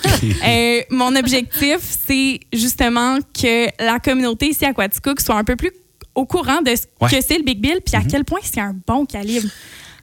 Euh, 0.48 0.82
mon 0.90 1.16
objectif, 1.16 1.78
c'est 2.08 2.40
justement 2.54 3.18
que 3.40 3.68
la 3.84 4.00
communauté 4.00 4.50
ici 4.50 4.66
à 4.66 4.74
Quaticook 4.74 5.20
soit 5.22 5.36
un 5.36 5.44
peu 5.44 5.56
plus 5.56 5.72
au 6.16 6.26
courant 6.26 6.62
de 6.62 6.72
ce 6.76 6.84
Ouais. 7.02 7.10
que 7.12 7.22
c'est 7.26 7.38
le 7.38 7.44
Big 7.44 7.60
Bill, 7.60 7.80
puis 7.86 7.96
à 7.96 8.02
quel 8.10 8.24
point 8.24 8.40
c'est 8.42 8.60
un 8.62 8.74
bon 8.88 9.06
calibre. 9.06 9.48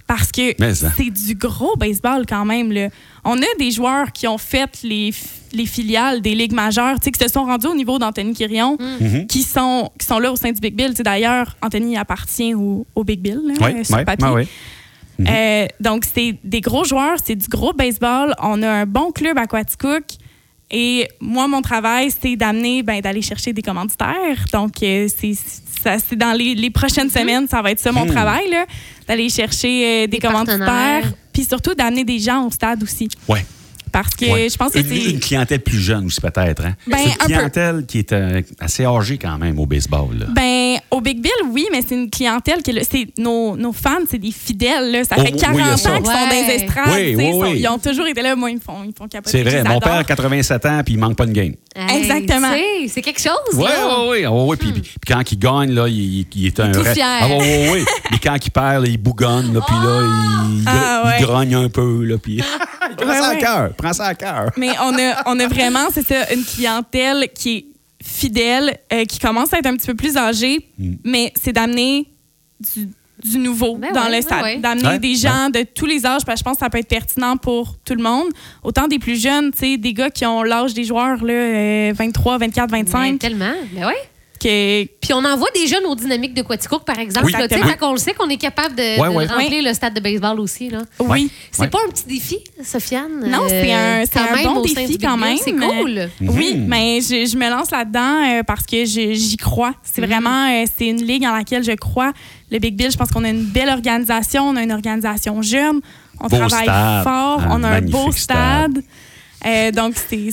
Parce 0.06 0.30
que 0.30 0.54
c'est 0.96 1.10
du 1.10 1.34
gros 1.34 1.76
baseball 1.76 2.26
quand 2.28 2.44
même. 2.44 2.70
Là. 2.72 2.88
On 3.24 3.38
a 3.40 3.46
des 3.58 3.70
joueurs 3.70 4.12
qui 4.12 4.28
ont 4.28 4.36
fait 4.36 4.80
les, 4.82 5.14
les 5.54 5.64
filiales 5.64 6.20
des 6.20 6.34
ligues 6.34 6.52
majeures, 6.52 7.00
tu 7.00 7.04
sais, 7.06 7.10
qui 7.10 7.24
se 7.24 7.30
sont 7.32 7.44
rendus 7.44 7.66
au 7.68 7.74
niveau 7.74 7.98
d'Anthony 7.98 8.34
Quirion, 8.34 8.76
Mhm. 8.78 9.26
qui, 9.26 9.42
sont, 9.42 9.90
qui 9.98 10.04
sont 10.06 10.18
là 10.18 10.30
au 10.30 10.36
sein 10.36 10.52
du 10.52 10.60
Big 10.60 10.74
Bill. 10.76 10.90
Tu 10.90 10.96
sais, 10.96 11.02
D'ailleurs, 11.04 11.56
Anthony 11.62 11.96
appartient 11.96 12.54
au, 12.54 12.86
au 12.94 13.02
Big 13.02 13.20
Bill, 13.20 13.40
là, 13.46 13.54
Oui, 13.60 13.80
euh, 13.80 13.84
sur 13.84 13.96
oui, 13.96 14.04
papier. 14.04 14.28
oui. 14.28 14.46
Euh, 15.26 15.66
donc, 15.80 16.04
c'est 16.12 16.36
des 16.44 16.60
gros 16.60 16.84
joueurs, 16.84 17.16
c'est 17.24 17.36
du 17.36 17.46
gros 17.48 17.72
baseball. 17.72 18.34
On 18.42 18.62
a 18.62 18.68
un 18.68 18.86
bon 18.86 19.10
club 19.12 19.38
à 19.38 19.46
Quaticook. 19.46 20.04
Et 20.70 21.06
moi, 21.20 21.46
mon 21.46 21.62
travail, 21.62 22.10
c'est 22.10 22.34
d'amener, 22.36 22.82
ben, 22.82 23.00
d'aller 23.00 23.22
chercher 23.22 23.52
des 23.52 23.62
commanditaires. 23.62 24.44
Donc, 24.52 24.82
euh, 24.82 25.06
c'est 25.16 25.34
ça, 25.84 25.96
c'est 25.98 26.16
dans 26.16 26.32
les, 26.32 26.54
les 26.54 26.70
prochaines 26.70 27.10
semaines, 27.10 27.46
ça 27.48 27.62
va 27.62 27.70
être 27.70 27.78
ça 27.80 27.92
mon 27.92 28.04
Hmm. 28.04 28.10
travail, 28.10 28.50
là, 28.50 28.64
d'aller 29.06 29.28
chercher 29.28 29.84
euh, 29.86 30.00
des, 30.02 30.08
Des 30.08 30.18
commanditaires. 30.18 31.12
Puis 31.32 31.44
surtout, 31.44 31.74
d'amener 31.74 32.04
des 32.04 32.18
gens 32.18 32.46
au 32.46 32.50
stade 32.50 32.82
aussi. 32.82 33.08
Ouais. 33.28 33.44
Parce 33.94 34.16
que 34.16 34.24
Ouais. 34.24 34.48
je 34.50 34.56
pense 34.56 34.72
que 34.72 34.80
une, 34.80 34.88
c'est. 34.88 35.10
une 35.12 35.20
clientèle 35.20 35.60
plus 35.60 35.78
jeune 35.78 36.06
aussi, 36.06 36.20
peut-être. 36.20 36.64
Hein? 36.66 36.74
Ben, 36.88 36.98
C'est 36.98 37.04
une 37.04 37.12
un 37.12 37.16
peu. 37.16 37.24
clientèle 37.26 37.86
qui 37.86 37.98
est 38.00 38.12
euh, 38.12 38.42
assez 38.58 38.84
âgée 38.84 39.18
quand 39.18 39.38
même 39.38 39.56
au 39.60 39.66
baseball. 39.66 40.18
là. 40.18 40.26
Ben, 40.34 40.78
au 40.90 41.00
Big 41.00 41.20
Bill, 41.22 41.30
oui, 41.52 41.66
mais 41.70 41.80
c'est 41.88 41.94
une 41.94 42.10
clientèle 42.10 42.58
c'est 42.64 43.06
nos, 43.18 43.56
nos 43.56 43.72
fans, 43.72 44.00
c'est 44.10 44.18
des 44.18 44.32
fidèles. 44.32 44.90
Là. 44.90 45.04
Ça 45.04 45.14
Oh, 45.16 45.22
fait 45.22 45.32
oui, 45.32 45.38
40 45.38 45.58
il 45.60 45.64
y 45.64 45.68
a 45.68 45.76
ça. 45.76 45.90
ans 45.92 45.96
qu'ils 45.98 46.06
sont 46.06 46.12
dans 46.12 46.28
les 46.28 46.36
Ouais. 46.42 46.56
estrades. 46.56 46.84
Oui, 46.88 47.14
oui, 47.16 47.24
ils 47.26 47.32
sont- 47.32 47.40
oui. 47.40 47.58
Ils 47.60 47.68
ont 47.68 47.78
toujours 47.78 48.06
été 48.08 48.20
là. 48.20 48.34
Moi, 48.34 48.50
ils 48.50 48.56
me 48.56 48.60
font, 48.60 48.82
ils 48.82 48.88
me 48.88 48.92
font 48.98 49.06
capoter. 49.06 49.30
C'est 49.38 49.42
vrai. 49.44 49.62
Mon 49.62 49.78
père 49.78 49.92
a 49.94 50.02
87 50.04 50.66
ans 50.66 50.82
puis 50.84 50.94
il 50.94 50.98
manque 50.98 51.16
pas 51.16 51.24
une 51.24 51.32
game. 51.32 51.52
Hey, 51.76 51.98
Exactement. 52.02 52.50
C'est 52.88 53.00
quelque 53.02 53.20
chose, 53.20 53.32
Oui, 53.54 53.64
oui, 54.10 54.26
oui. 54.26 54.46
oui. 54.50 54.56
Puis, 54.56 54.82
quand 55.06 55.30
il 55.32 55.38
gagne, 55.38 55.70
là, 55.72 55.86
il, 55.88 55.94
il- 56.20 56.26
il 56.34 56.46
est 56.46 56.58
un 56.60 56.72
tout 56.72 56.80
vrai- 56.80 56.94
fier. 56.94 57.06
Ah, 57.22 57.26
oui, 57.30 57.36
oui, 57.40 57.68
oui. 57.74 57.84
Puis 58.10 58.18
quand 58.20 58.36
il 58.44 58.50
perd, 58.50 58.82
là, 58.84 58.88
il 58.90 58.98
bougonne, 58.98 59.54
là, 59.54 59.60
puis 59.66 59.76
là, 59.76 60.00
il, 60.02 60.64
Ah, 60.66 61.02
il 61.04 61.08
ouais. 61.08 61.26
grogne 61.26 61.54
un 61.54 61.68
peu. 61.68 62.04
Là, 62.04 62.16
puis... 62.18 62.40
il 62.98 63.04
prend 63.06 63.14
Ouais, 63.14 63.20
ça 63.20 63.28
à 63.28 63.36
cœur. 63.36 63.74
Prends 63.76 63.92
ça 63.92 64.04
à 64.06 64.14
cœur. 64.14 64.50
Mais 64.56 64.70
on 64.82 64.96
a, 64.98 65.22
on 65.26 65.38
a 65.40 65.46
vraiment, 65.48 65.86
c'est 65.92 66.06
ça, 66.06 66.32
une 66.32 66.44
clientèle 66.44 67.28
qui 67.34 67.56
est 67.56 67.64
fidèle, 68.06 68.78
euh, 68.92 69.04
qui 69.06 69.18
commence 69.18 69.52
à 69.52 69.58
être 69.58 69.66
un 69.66 69.76
petit 69.76 69.86
peu 69.86 69.94
plus 69.94 70.16
âgée, 70.16 70.68
Mm. 70.78 70.94
mais 71.04 71.32
c'est 71.42 71.52
d'amener 71.52 72.06
du, 72.74 72.88
du 73.24 73.38
nouveau 73.38 73.76
Ben 73.76 73.92
dans 73.92 74.02
ouais, 74.02 74.06
le 74.08 74.12
ben 74.16 74.22
stade. 74.22 74.42
ouais. 74.42 74.56
D'amener 74.58 74.88
Ouais, 74.88 74.98
des 74.98 75.14
gens 75.14 75.48
de 75.50 75.62
tous 75.62 75.86
les 75.86 76.04
âges, 76.04 76.24
parce 76.26 76.34
que 76.34 76.38
je 76.40 76.44
pense 76.44 76.54
que 76.58 76.64
ça 76.64 76.68
peut 76.70 76.78
être 76.78 76.88
pertinent 76.88 77.36
pour 77.38 77.76
tout 77.84 77.94
le 77.94 78.02
monde. 78.02 78.26
Autant 78.62 78.88
des 78.88 78.98
plus 78.98 79.18
jeunes, 79.20 79.52
tu 79.52 79.58
sais, 79.58 79.76
des 79.78 79.94
gars 79.94 80.10
qui 80.10 80.26
ont 80.26 80.42
l'âge 80.42 80.74
des 80.74 80.84
joueurs, 80.84 81.24
là, 81.24 81.32
euh, 81.32 81.92
23, 81.96 82.36
24, 82.38 82.70
Mais 82.72 82.82
25, 82.82 83.18
tellement. 83.18 83.52
Ben 83.72 83.86
ouais. 83.86 83.94
Que, 84.44 84.84
Puis 85.00 85.12
on 85.14 85.24
envoie 85.24 85.48
des 85.54 85.66
jeunes 85.66 85.84
aux 85.86 85.94
dynamiques 85.94 86.34
de 86.34 86.42
Quaticook, 86.42 86.84
par 86.84 86.98
exemple. 86.98 87.26
Oui. 87.26 87.32
là, 87.32 87.48
fait 87.48 87.76
qu'on 87.78 87.92
le 87.92 87.98
sait 87.98 88.12
qu'on 88.12 88.28
est 88.28 88.36
capable 88.36 88.74
de, 88.76 89.00
Ouais, 89.00 89.08
de 89.10 89.14
ouais. 89.14 89.26
remplir 89.26 89.62
le 89.62 89.72
stade 89.74 89.94
de 89.94 90.00
baseball 90.00 90.38
aussi. 90.40 90.68
Là. 90.70 90.82
oui. 91.00 91.30
C'est 91.50 91.62
Ouais. 91.62 91.68
pas 91.68 91.78
un 91.86 91.90
petit 91.90 92.04
défi, 92.06 92.38
Sofiane? 92.62 93.20
Non, 93.26 93.40
c'est 93.48 93.72
un- 93.72 94.04
c'est 94.04 94.18
un 94.18 94.42
bon 94.52 94.62
défi 94.62 94.98
quand 94.98 95.16
même, 95.16 95.36
C'est 95.42 95.52
cool. 95.52 96.08
Oui, 96.20 96.54
Mhm. 96.56 96.66
mais 96.68 97.00
je, 97.00 97.26
je 97.30 97.36
me 97.36 97.48
lance 97.50 97.70
là-dedans 97.70 98.22
euh, 98.38 98.42
parce 98.42 98.64
que 98.66 98.84
j'y 98.84 99.36
crois. 99.36 99.74
C'est 99.82 100.00
Mhm. 100.02 100.08
vraiment 100.08 100.48
euh, 100.50 100.64
c'est 100.76 100.86
une 100.88 101.02
ligue 101.02 101.22
dans 101.22 101.34
laquelle 101.34 101.64
je 101.64 101.72
crois. 101.72 102.12
Le 102.50 102.58
Big 102.58 102.76
Bill, 102.76 102.90
je 102.90 102.96
pense 102.96 103.10
qu'on 103.10 103.24
a 103.24 103.30
une 103.30 103.44
belle 103.46 103.70
organisation, 103.70 104.44
on 104.48 104.56
a 104.56 104.62
une 104.62 104.72
organisation 104.72 105.40
jeune, 105.42 105.80
on 106.20 106.28
Beau 106.28 106.36
travaille 106.36 106.64
stade, 106.64 107.02
fort, 107.04 107.40
un 107.42 107.60
on 107.60 107.64
a 107.64 107.68
un 107.68 107.80
beau 107.80 108.12
stade. 108.12 108.70
stade. 108.78 108.84
Euh, 109.46 109.70
donc, 109.72 109.94
c'est 110.08 110.30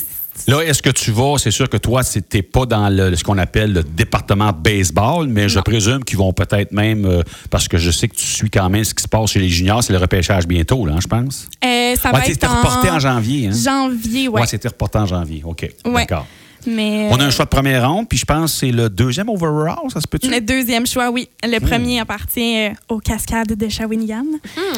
Là, 0.47 0.61
est-ce 0.61 0.81
que 0.81 0.89
tu 0.89 1.11
vas, 1.11 1.37
c'est 1.37 1.51
sûr 1.51 1.69
que 1.69 1.77
toi, 1.77 2.03
tu 2.03 2.21
n'es 2.33 2.41
pas 2.41 2.65
dans 2.65 2.89
le, 2.89 3.15
ce 3.15 3.23
qu'on 3.23 3.37
appelle 3.37 3.73
le 3.73 3.83
département 3.83 4.51
baseball, 4.53 5.27
mais 5.27 5.49
je 5.49 5.59
présume 5.59 6.03
qu'ils 6.03 6.17
vont 6.17 6.33
peut-être 6.33 6.71
même, 6.71 7.05
euh, 7.05 7.21
parce 7.49 7.67
que 7.67 7.77
je 7.77 7.91
sais 7.91 8.07
que 8.07 8.15
tu 8.15 8.25
suis 8.25 8.49
quand 8.49 8.69
même 8.69 8.83
ce 8.83 8.93
qui 8.93 9.03
se 9.03 9.07
passe 9.07 9.31
chez 9.31 9.39
les 9.39 9.49
juniors, 9.49 9.83
c'est 9.83 9.93
le 9.93 9.99
repêchage 9.99 10.47
bientôt, 10.47 10.85
là, 10.85 10.93
hein, 10.95 10.99
je 11.01 11.07
pense. 11.07 11.47
Euh, 11.63 11.95
ça 11.95 12.11
Ouais, 12.11 12.19
va 12.19 12.25
c'était 12.25 12.45
être 12.45 12.57
reporté 12.57 12.89
en 12.89 12.99
janvier. 12.99 13.47
Hein? 13.47 13.51
janvier, 13.51 14.27
ouais. 14.29 14.41
Ouais, 14.41 14.47
c'était 14.47 14.69
reporté 14.69 14.97
en 14.99 15.05
janvier. 15.05 15.41
OK. 15.45 15.69
Ouais. 15.85 15.93
D'accord. 15.93 16.25
Mais, 16.65 17.09
On 17.11 17.15
a 17.19 17.23
un 17.23 17.27
euh, 17.27 17.31
choix 17.31 17.45
de 17.45 17.49
première 17.49 17.89
ronde, 17.89 18.07
puis 18.07 18.17
je 18.17 18.25
pense 18.25 18.51
que 18.53 18.57
c'est 18.59 18.71
le 18.71 18.89
deuxième 18.89 19.29
overall, 19.29 19.77
ça 19.91 19.99
se 20.01 20.07
peut-tu? 20.07 20.29
Le 20.29 20.41
deuxième 20.41 20.85
choix, 20.85 21.09
oui. 21.09 21.27
Le 21.43 21.57
Hmm. 21.59 21.67
premier 21.67 21.99
appartient 21.99 22.57
euh, 22.57 22.69
aux 22.89 22.99
cascades 22.99 23.53
de 23.55 23.69
Shawinigan. 23.69 24.25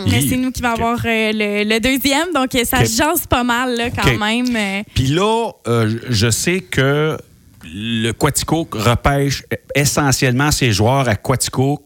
Mais 0.10 0.22
Hi. 0.22 0.30
c'est 0.30 0.38
nous 0.38 0.52
qui 0.52 0.62
va 0.62 0.74
OK. 0.74 0.80
avoir 0.80 1.00
euh, 1.06 1.32
le, 1.34 1.64
le 1.70 1.80
deuxième. 1.80 2.28
Donc, 2.34 2.52
ça 2.66 2.80
OK. 2.80 2.86
jase 2.88 3.26
pas 3.28 3.44
mal 3.44 3.76
là, 3.76 3.90
quand 3.90 4.18
même. 4.18 4.56
euh. 4.56 4.84
Puis 4.94 5.08
là, 5.08 5.52
euh, 5.68 5.98
je 6.10 6.30
sais 6.30 6.60
que 6.62 7.18
le 7.66 8.12
Quatico 8.12 8.68
repêche 8.72 9.44
essentiellement 9.76 10.52
ses 10.52 10.72
joueurs 10.72 11.08
à 11.08 11.16
Quatico, 11.16 11.82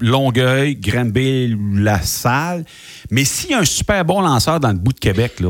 Longueuil, 0.00 0.76
Granby, 0.76 1.56
La 1.74 2.00
Salle. 2.02 2.64
Mais 3.10 3.24
s'il 3.24 3.50
y 3.50 3.54
a 3.54 3.58
un 3.60 3.64
super 3.64 4.04
bon 4.04 4.20
lanceur 4.20 4.58
dans 4.58 4.68
le 4.70 4.78
bout 4.78 4.92
de 4.92 4.98
Québec, 4.98 5.38
là, 5.40 5.48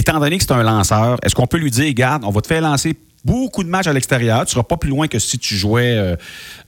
étant 0.00 0.18
donné 0.18 0.38
que 0.38 0.44
c'est 0.44 0.52
un 0.52 0.62
lanceur, 0.62 1.18
est-ce 1.22 1.34
qu'on 1.34 1.46
peut 1.46 1.58
lui 1.58 1.70
dire, 1.70 1.92
garde, 1.94 2.24
on 2.24 2.30
va 2.30 2.40
te 2.40 2.46
faire 2.46 2.60
lancer 2.60 2.96
beaucoup 3.24 3.62
de 3.62 3.68
matchs 3.68 3.86
à 3.86 3.92
l'extérieur, 3.92 4.44
tu 4.46 4.52
seras 4.52 4.62
pas 4.62 4.76
plus 4.76 4.90
loin 4.90 5.06
que 5.06 5.18
si 5.18 5.38
tu 5.38 5.54
jouais 5.54 5.94
euh, 5.94 6.16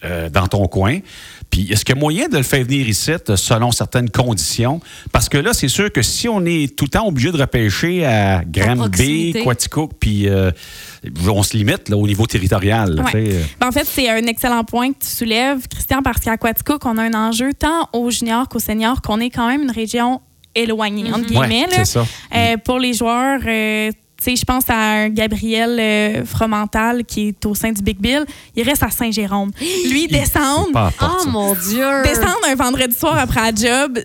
euh, 0.04 0.28
dans 0.28 0.46
ton 0.48 0.66
coin. 0.66 0.98
Puis 1.50 1.70
est-ce 1.70 1.84
qu'il 1.84 1.94
y 1.94 1.98
a 1.98 2.00
moyen 2.00 2.28
de 2.28 2.36
le 2.36 2.42
faire 2.42 2.64
venir 2.64 2.88
ici 2.88 3.10
euh, 3.10 3.36
selon 3.36 3.70
certaines 3.72 4.10
conditions? 4.10 4.80
Parce 5.12 5.28
que 5.28 5.38
là, 5.38 5.52
c'est 5.52 5.68
sûr 5.68 5.90
que 5.92 6.02
si 6.02 6.28
on 6.28 6.44
est 6.44 6.76
tout 6.76 6.84
le 6.84 6.90
temps 6.90 7.06
obligé 7.06 7.30
de 7.30 7.38
repêcher 7.38 8.04
à 8.04 8.42
Granby, 8.44 8.76
proximité. 8.76 9.44
Quatico, 9.44 9.88
puis 9.88 10.28
euh, 10.28 10.50
on 11.26 11.42
se 11.42 11.56
limite 11.56 11.88
là, 11.88 11.96
au 11.96 12.06
niveau 12.06 12.26
territorial. 12.26 12.94
là, 12.94 13.02
Ouais. 13.02 13.40
Ben, 13.60 13.68
en 13.68 13.72
fait, 13.72 13.86
c'est 13.86 14.08
un 14.08 14.26
excellent 14.26 14.64
point 14.64 14.92
que 14.92 14.98
tu 15.00 15.08
soulèves, 15.08 15.66
Christian, 15.68 16.02
parce 16.02 16.20
qu'à 16.20 16.36
Quaticook, 16.36 16.84
on 16.84 16.98
a 16.98 17.02
un 17.02 17.14
enjeu 17.14 17.52
tant 17.52 17.88
aux 17.92 18.10
juniors 18.10 18.48
qu'aux 18.48 18.58
seniors 18.58 19.00
qu'on 19.02 19.20
est 19.20 19.30
quand 19.30 19.48
même 19.48 19.62
une 19.62 19.70
région 19.70 20.20
éloignée, 20.54 21.12
entre 21.12 21.26
guillemets. 21.26 21.66
Ouais, 21.70 21.76
là. 21.78 21.84
ça. 21.84 22.04
Euh, 22.34 22.56
pour 22.58 22.78
les 22.78 22.92
joueurs, 22.94 23.40
euh, 23.46 23.90
tu 23.90 24.24
sais, 24.30 24.36
je 24.36 24.44
pense 24.44 24.68
à 24.68 24.76
un 24.76 25.08
Gabriel 25.08 25.78
euh, 25.80 26.24
Fromental 26.24 27.04
qui 27.04 27.28
est 27.28 27.46
au 27.46 27.54
sein 27.54 27.72
du 27.72 27.82
Big 27.82 27.98
Bill. 27.98 28.24
Il 28.54 28.62
reste 28.62 28.82
à 28.82 28.90
Saint-Jérôme. 28.90 29.50
Lui, 29.90 30.06
descendre, 30.08 30.70
Oh 31.00 31.04
ça. 31.24 31.30
mon 31.30 31.54
Dieu! 31.54 32.02
descendre 32.04 32.38
un 32.48 32.54
vendredi 32.54 32.94
soir 32.96 33.18
après 33.18 33.40
la 33.50 33.54
job, 33.54 33.98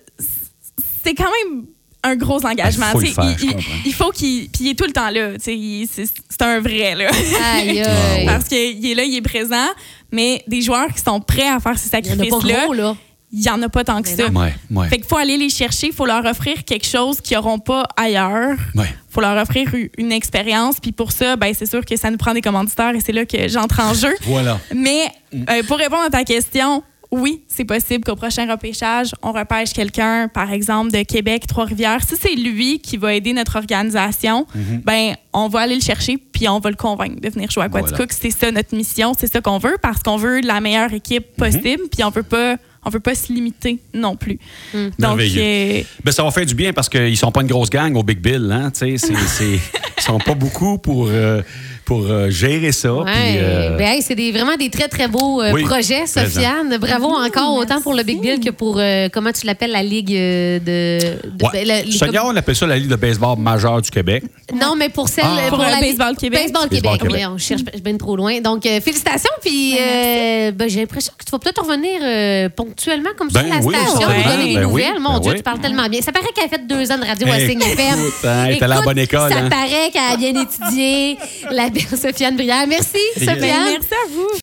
c'est 1.04 1.14
quand 1.14 1.24
même 1.44 1.64
un 2.04 2.16
gros 2.16 2.44
engagement. 2.46 2.86
Il 2.88 2.92
faut 2.92 3.00
le 3.00 3.06
Tu 3.06 3.12
sais, 3.12 3.14
faire, 3.22 3.30
il, 3.32 3.38
je 3.38 3.44
il- 3.44 3.52
comprends. 3.54 3.72
il 3.86 3.94
faut 3.94 4.10
qu'il. 4.10 4.48
Puis 4.48 4.64
il 4.64 4.68
est 4.70 4.74
tout 4.78 4.84
le 4.86 4.92
temps 4.92 5.10
là. 5.10 5.30
C'est 5.38 6.42
un 6.42 6.60
vrai, 6.60 6.94
là. 6.94 7.10
Aïe, 7.54 7.82
Ah, 7.86 8.12
aïe. 8.14 8.26
Parce 8.26 8.44
qu'il 8.44 8.86
est 8.86 8.94
là, 8.94 9.02
il 9.04 9.16
est 9.16 9.22
présent. 9.22 9.66
Mais 10.10 10.42
des 10.46 10.62
joueurs 10.62 10.88
qui 10.94 11.02
sont 11.02 11.20
prêts 11.20 11.46
à 11.48 11.60
faire 11.60 11.78
ces 11.78 11.88
sacrifices-là, 11.90 12.64
gros, 12.64 12.72
là. 12.72 12.96
Il 13.32 13.40
n'y 13.40 13.50
en 13.50 13.60
a 13.62 13.68
pas 13.68 13.84
tant 13.84 14.00
que 14.02 14.08
ça. 14.08 14.30
non. 14.30 14.40
Ouais, 14.40 14.54
ouais. 14.70 14.88
Fait 14.88 14.96
qu'il 14.96 15.06
faut 15.06 15.18
aller 15.18 15.36
les 15.36 15.50
chercher, 15.50 15.88
il 15.88 15.92
faut 15.92 16.06
leur 16.06 16.24
offrir 16.24 16.64
quelque 16.64 16.86
chose 16.86 17.20
qu'ils 17.20 17.36
n'auront 17.36 17.58
pas 17.58 17.84
ailleurs. 17.96 18.56
Ouais. 18.74 18.86
Il 18.88 19.12
faut 19.12 19.20
leur 19.20 19.36
offrir 19.36 19.68
une 19.98 20.12
expérience. 20.12 20.76
Puis 20.80 20.92
pour 20.92 21.12
ça, 21.12 21.36
ben, 21.36 21.52
c'est 21.56 21.66
sûr 21.66 21.84
que 21.84 21.96
ça 21.96 22.10
nous 22.10 22.16
prend 22.16 22.32
des 22.32 22.40
commanditaires 22.40 22.94
et 22.94 23.00
c'est 23.00 23.12
là 23.12 23.26
que 23.26 23.48
j'entre 23.48 23.80
en 23.80 23.92
jeu. 23.94 24.14
Voilà. 24.22 24.58
Mais 24.74 25.08
euh, 25.34 25.62
pour 25.66 25.76
répondre 25.78 26.04
à 26.06 26.10
ta 26.10 26.24
question, 26.24 26.82
oui, 27.10 27.42
c'est 27.48 27.64
possible 27.64 28.04
qu'au 28.04 28.16
prochain 28.16 28.46
repêchage, 28.50 29.12
on 29.22 29.32
repêche 29.32 29.72
quelqu'un, 29.72 30.28
par 30.28 30.52
exemple, 30.52 30.90
de 30.92 31.02
Québec, 31.04 31.46
Trois-Rivières. 31.46 32.00
Si 32.06 32.16
c'est 32.20 32.34
lui 32.34 32.80
qui 32.80 32.98
va 32.98 33.14
aider 33.14 33.32
notre 33.32 33.56
organisation, 33.56 34.46
Mhm. 34.54 34.82
ben, 34.84 35.14
on 35.32 35.48
va 35.48 35.60
aller 35.60 35.74
le 35.76 35.80
chercher 35.80 36.18
puis 36.18 36.48
on 36.48 36.60
va 36.60 36.68
le 36.70 36.76
convaincre 36.76 37.20
de 37.20 37.28
venir 37.30 37.50
jouer 37.50 37.64
à 37.64 37.68
Voilà. 37.68 37.86
Quaticook. 37.86 38.12
C'est 38.12 38.30
ça 38.30 38.50
notre 38.52 38.76
mission, 38.76 39.12
c'est 39.18 39.30
ça 39.30 39.40
qu'on 39.40 39.58
veut 39.58 39.76
parce 39.82 40.02
qu'on 40.02 40.16
veut 40.16 40.40
la 40.42 40.60
meilleure 40.60 40.92
équipe 40.92 41.26
Mhm. 41.38 41.50
possible 41.50 41.82
puis 41.90 42.04
on 42.04 42.10
veut 42.10 42.22
pas 42.22 42.56
on 42.84 42.90
veut 42.90 43.00
pas 43.00 43.14
se 43.14 43.32
limiter 43.32 43.78
non 43.94 44.16
plus. 44.16 44.38
Donc 44.72 44.92
Merveilleux. 44.98 45.42
euh, 45.42 45.82
Ben, 46.04 46.12
ça 46.12 46.22
va 46.22 46.30
faire 46.30 46.46
du 46.46 46.54
bien 46.54 46.72
parce 46.72 46.88
qu'ils 46.88 47.16
sont 47.16 47.30
pas 47.32 47.40
une 47.42 47.48
grosse 47.48 47.70
gang 47.70 47.94
au 47.96 48.02
Big 48.02 48.18
Bill. 48.20 48.50
Hein, 48.52 48.70
tu 48.70 48.78
sais, 48.78 48.98
c'est- 48.98 49.14
c'est- 49.26 49.60
ils 49.98 50.02
sont 50.02 50.18
pas 50.18 50.34
beaucoup 50.34 50.78
pour, 50.78 51.08
euh, 51.08 51.42
pour 51.88 52.04
euh, 52.10 52.28
gérer 52.28 52.70
ça. 52.70 52.92
Ouais. 52.92 53.04
puis, 53.06 53.38
euh, 53.38 53.76
Ben, 53.78 53.94
hey, 53.94 54.02
c'est 54.02 54.14
des, 54.14 54.30
vraiment 54.30 54.56
des 54.56 54.68
très, 54.68 54.88
très 54.88 55.08
beaux 55.08 55.40
euh, 55.40 55.52
Oui, 55.54 55.62
projets, 55.64 56.06
Sofiane. 56.06 56.76
Bravo 56.78 57.06
encore, 57.06 57.54
autant 57.56 57.80
pour 57.80 57.94
le 57.94 58.02
Big 58.02 58.20
Bill 58.20 58.40
que 58.40 58.50
pour, 58.50 58.76
euh, 58.78 59.08
comment 59.10 59.32
tu 59.32 59.46
l'appelles, 59.46 59.70
la 59.70 59.82
Ligue 59.82 60.08
de... 60.10 60.58
de- 60.58 60.98
ouais. 61.42 61.48
ben, 61.54 61.66
la- 61.66 61.82
les- 61.82 62.18
on 62.22 62.36
appelle 62.36 62.56
ça 62.56 62.66
la 62.66 62.76
Ligue 62.76 62.90
de 62.90 62.96
baseball 62.96 63.38
majeure 63.38 63.80
du 63.80 63.90
Québec. 63.90 64.22
Non, 64.52 64.74
mais 64.76 64.90
pour 64.90 65.08
celle... 65.08 65.24
Ah. 65.26 65.48
Pour, 65.48 65.60
euh, 65.62 65.64
Baseball 65.80 66.14
Québec. 66.14 66.40
Baseball 66.42 66.68
Baseball 66.68 66.98
Québec. 66.98 67.00
Québec. 67.00 67.16
Oui, 67.16 67.26
on 67.34 67.38
cherche 67.38 67.62
bien 67.82 67.96
trop 67.96 68.16
loin. 68.16 68.38
Donc, 68.42 68.66
euh, 68.66 68.82
félicitations. 68.82 69.30
Puis, 69.40 69.74
euh, 69.80 70.50
ben, 70.52 70.68
j'ai 70.68 70.80
l'impression 70.80 71.12
que 71.18 71.24
tu 71.24 71.30
vas 71.30 71.38
peut-être 71.38 71.62
revenir 71.64 72.00
euh, 72.02 72.50
ponctuellement 72.50 73.10
comme 73.16 73.30
ça 73.30 73.42
Ben 73.42 73.50
à 73.52 73.60
la 73.60 73.64
oui, 73.64 73.74
station, 73.74 74.08
nous 74.08 74.30
donner 74.30 74.48
des 74.48 74.54
Ben 74.56 74.62
nouvelles. 74.64 75.00
Mon 75.00 75.14
ben 75.14 75.20
Dieu, 75.20 75.34
tu 75.36 75.42
parles 75.42 75.60
tellement 75.60 75.88
bien. 75.88 76.02
Ça 76.02 76.12
paraît 76.12 76.26
qu'elle 76.34 76.44
a 76.44 76.48
fait 76.48 76.66
deux 76.66 76.92
ans 76.92 76.98
de 76.98 77.06
radio 77.06 77.26
à 77.28 77.38
Signe 77.38 77.62
FM. 77.62 77.98
hein, 78.24 78.44
elle 78.46 78.52
est 78.56 78.62
allée 78.62 78.72
à 78.74 78.76
la 78.76 78.82
bonne 78.82 78.98
école, 78.98 79.32
Ça 79.32 79.38
hein. 79.38 79.48
paraît 79.48 79.90
qu'elle 79.90 80.12
a 80.12 80.16
bien 80.18 80.42
étudié. 80.42 81.16
La 81.50 81.70
Sofiane 81.96 82.36
Brière. 82.36 82.66
Merci, 82.66 82.98
Sofiane. 83.16 83.38
merci 83.40 83.94
à 83.94 84.08
vous. 84.10 84.28